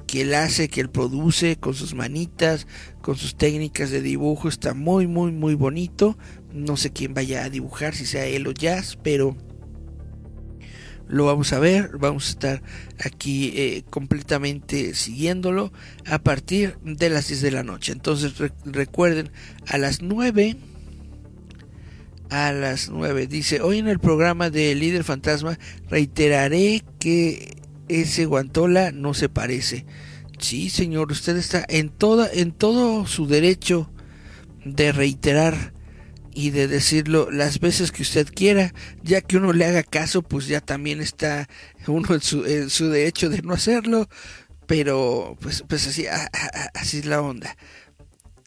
[0.08, 2.66] que, él hace que él produce con sus manitas
[3.02, 6.18] con sus técnicas de dibujo está muy muy muy bonito
[6.54, 9.36] no sé quién vaya a dibujar si sea él o Jazz pero
[11.10, 12.62] lo vamos a ver, vamos a estar
[13.04, 15.72] aquí eh, completamente siguiéndolo
[16.06, 17.92] a partir de las 10 de la noche.
[17.92, 18.34] Entonces
[18.66, 19.32] recuerden,
[19.68, 20.58] a las 9,
[22.30, 25.58] a las 9, dice, hoy en el programa de Líder Fantasma
[25.90, 27.58] reiteraré que
[27.88, 29.86] ese Guantola no se parece.
[30.40, 33.90] Sí, señor, usted está en, toda, en todo su derecho
[34.66, 35.74] de reiterar
[36.38, 40.46] y de decirlo las veces que usted quiera, ya que uno le haga caso, pues
[40.46, 41.50] ya también está
[41.88, 44.08] uno en su, en su derecho de no hacerlo,
[44.68, 46.06] pero pues, pues así,
[46.76, 47.58] así es la onda.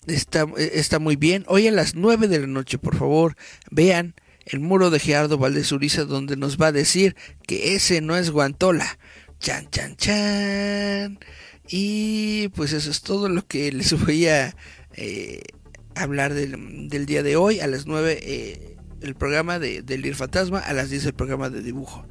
[0.06, 1.44] Está, está muy bien.
[1.48, 3.36] Hoy a las 9 de la noche, por favor,
[3.72, 4.14] vean
[4.46, 8.30] el muro de Gerardo Valdés Uriza donde nos va a decir que ese no es
[8.30, 9.00] Guantola.
[9.40, 11.18] Chan, chan, chan.
[11.68, 14.54] Y pues eso es todo lo que les voy a...
[14.92, 15.42] Eh,
[16.02, 17.60] hablar del, del, día de hoy.
[17.60, 21.50] A las 9 eh, el programa de, del Ir Fantasma, a las 10 el programa
[21.50, 22.06] de dibujo.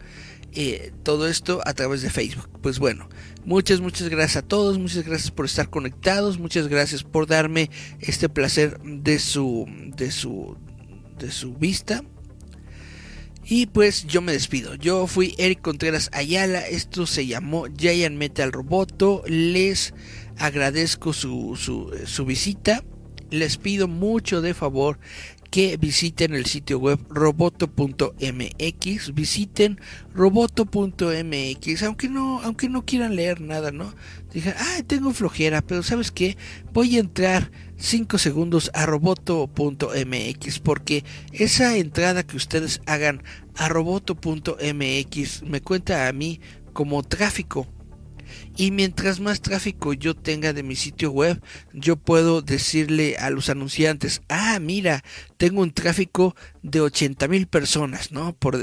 [0.51, 2.49] Eh, todo esto a través de Facebook.
[2.61, 3.07] Pues bueno,
[3.45, 8.29] muchas, muchas gracias a todos, muchas gracias por estar conectados, muchas gracias por darme este
[8.29, 10.57] placer de su, de su,
[11.19, 12.03] de su vista.
[13.45, 14.75] Y pues yo me despido.
[14.75, 16.67] Yo fui Eric Contreras Ayala.
[16.67, 19.23] Esto se llamó Giant Metal Roboto.
[19.25, 19.95] Les
[20.37, 22.83] agradezco su, su, su visita
[23.31, 24.99] les pido mucho de favor
[25.49, 29.79] que visiten el sitio web roboto.mx, visiten
[30.13, 33.93] roboto.mx, aunque no, aunque no quieran leer nada, ¿no?
[34.31, 36.37] Digan, ah, tengo flojera, pero ¿sabes qué?
[36.71, 43.23] Voy a entrar 5 segundos a roboto.mx porque esa entrada que ustedes hagan
[43.55, 46.41] a roboto.mx me cuenta a mí
[46.73, 47.67] como tráfico
[48.55, 51.41] y mientras más tráfico yo tenga de mi sitio web,
[51.73, 55.03] yo puedo decirle a los anunciantes, ah, mira,
[55.37, 58.33] tengo un tráfico de 80 mil personas, ¿no?
[58.33, 58.57] Por,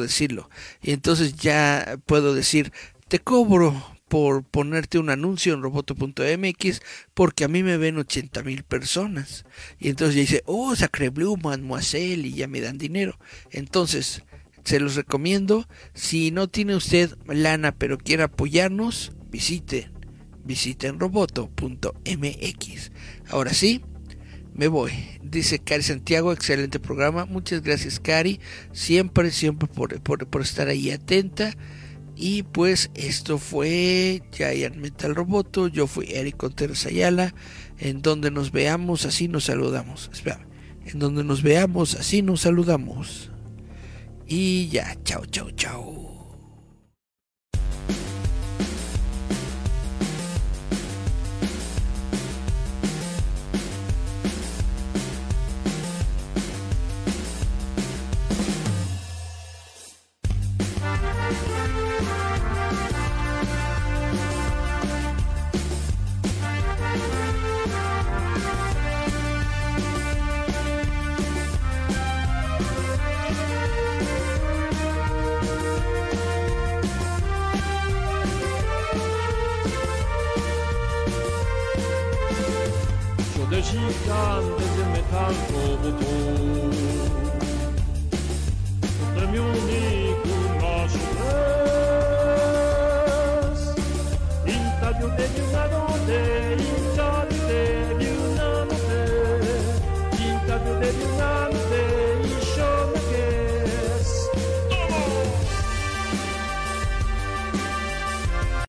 [0.00, 0.50] decirlo.
[0.82, 2.72] Y entonces ya puedo decir,
[3.08, 6.82] te cobro por ponerte un anuncio en roboto.mx
[7.14, 9.44] porque a mí me ven 80 mil personas.
[9.78, 13.18] Y entonces ya dice, oh, Sacre Blue, Mademoiselle, y ya me dan dinero.
[13.50, 14.22] Entonces,
[14.64, 15.68] se los recomiendo.
[15.92, 19.90] Si no tiene usted lana pero quiere apoyarnos, visite,
[20.44, 22.92] visiten roboto.mx.
[23.28, 23.82] Ahora sí,
[24.54, 24.92] me voy.
[25.22, 27.26] Dice Cari Santiago, excelente programa.
[27.26, 28.40] Muchas gracias Cari,
[28.72, 31.56] siempre, siempre por, por, estar ahí atenta.
[32.16, 35.66] Y pues esto fue Giant Metal Roboto.
[35.66, 37.34] Yo fui Eric Contreras Ayala.
[37.78, 40.08] En donde nos veamos, así nos saludamos.
[40.12, 40.46] Espera,
[40.86, 43.32] en donde nos veamos, así nos saludamos.
[44.26, 46.03] Y ya, chao, chao, chao.
[84.14, 86.73] Gigantes de metal como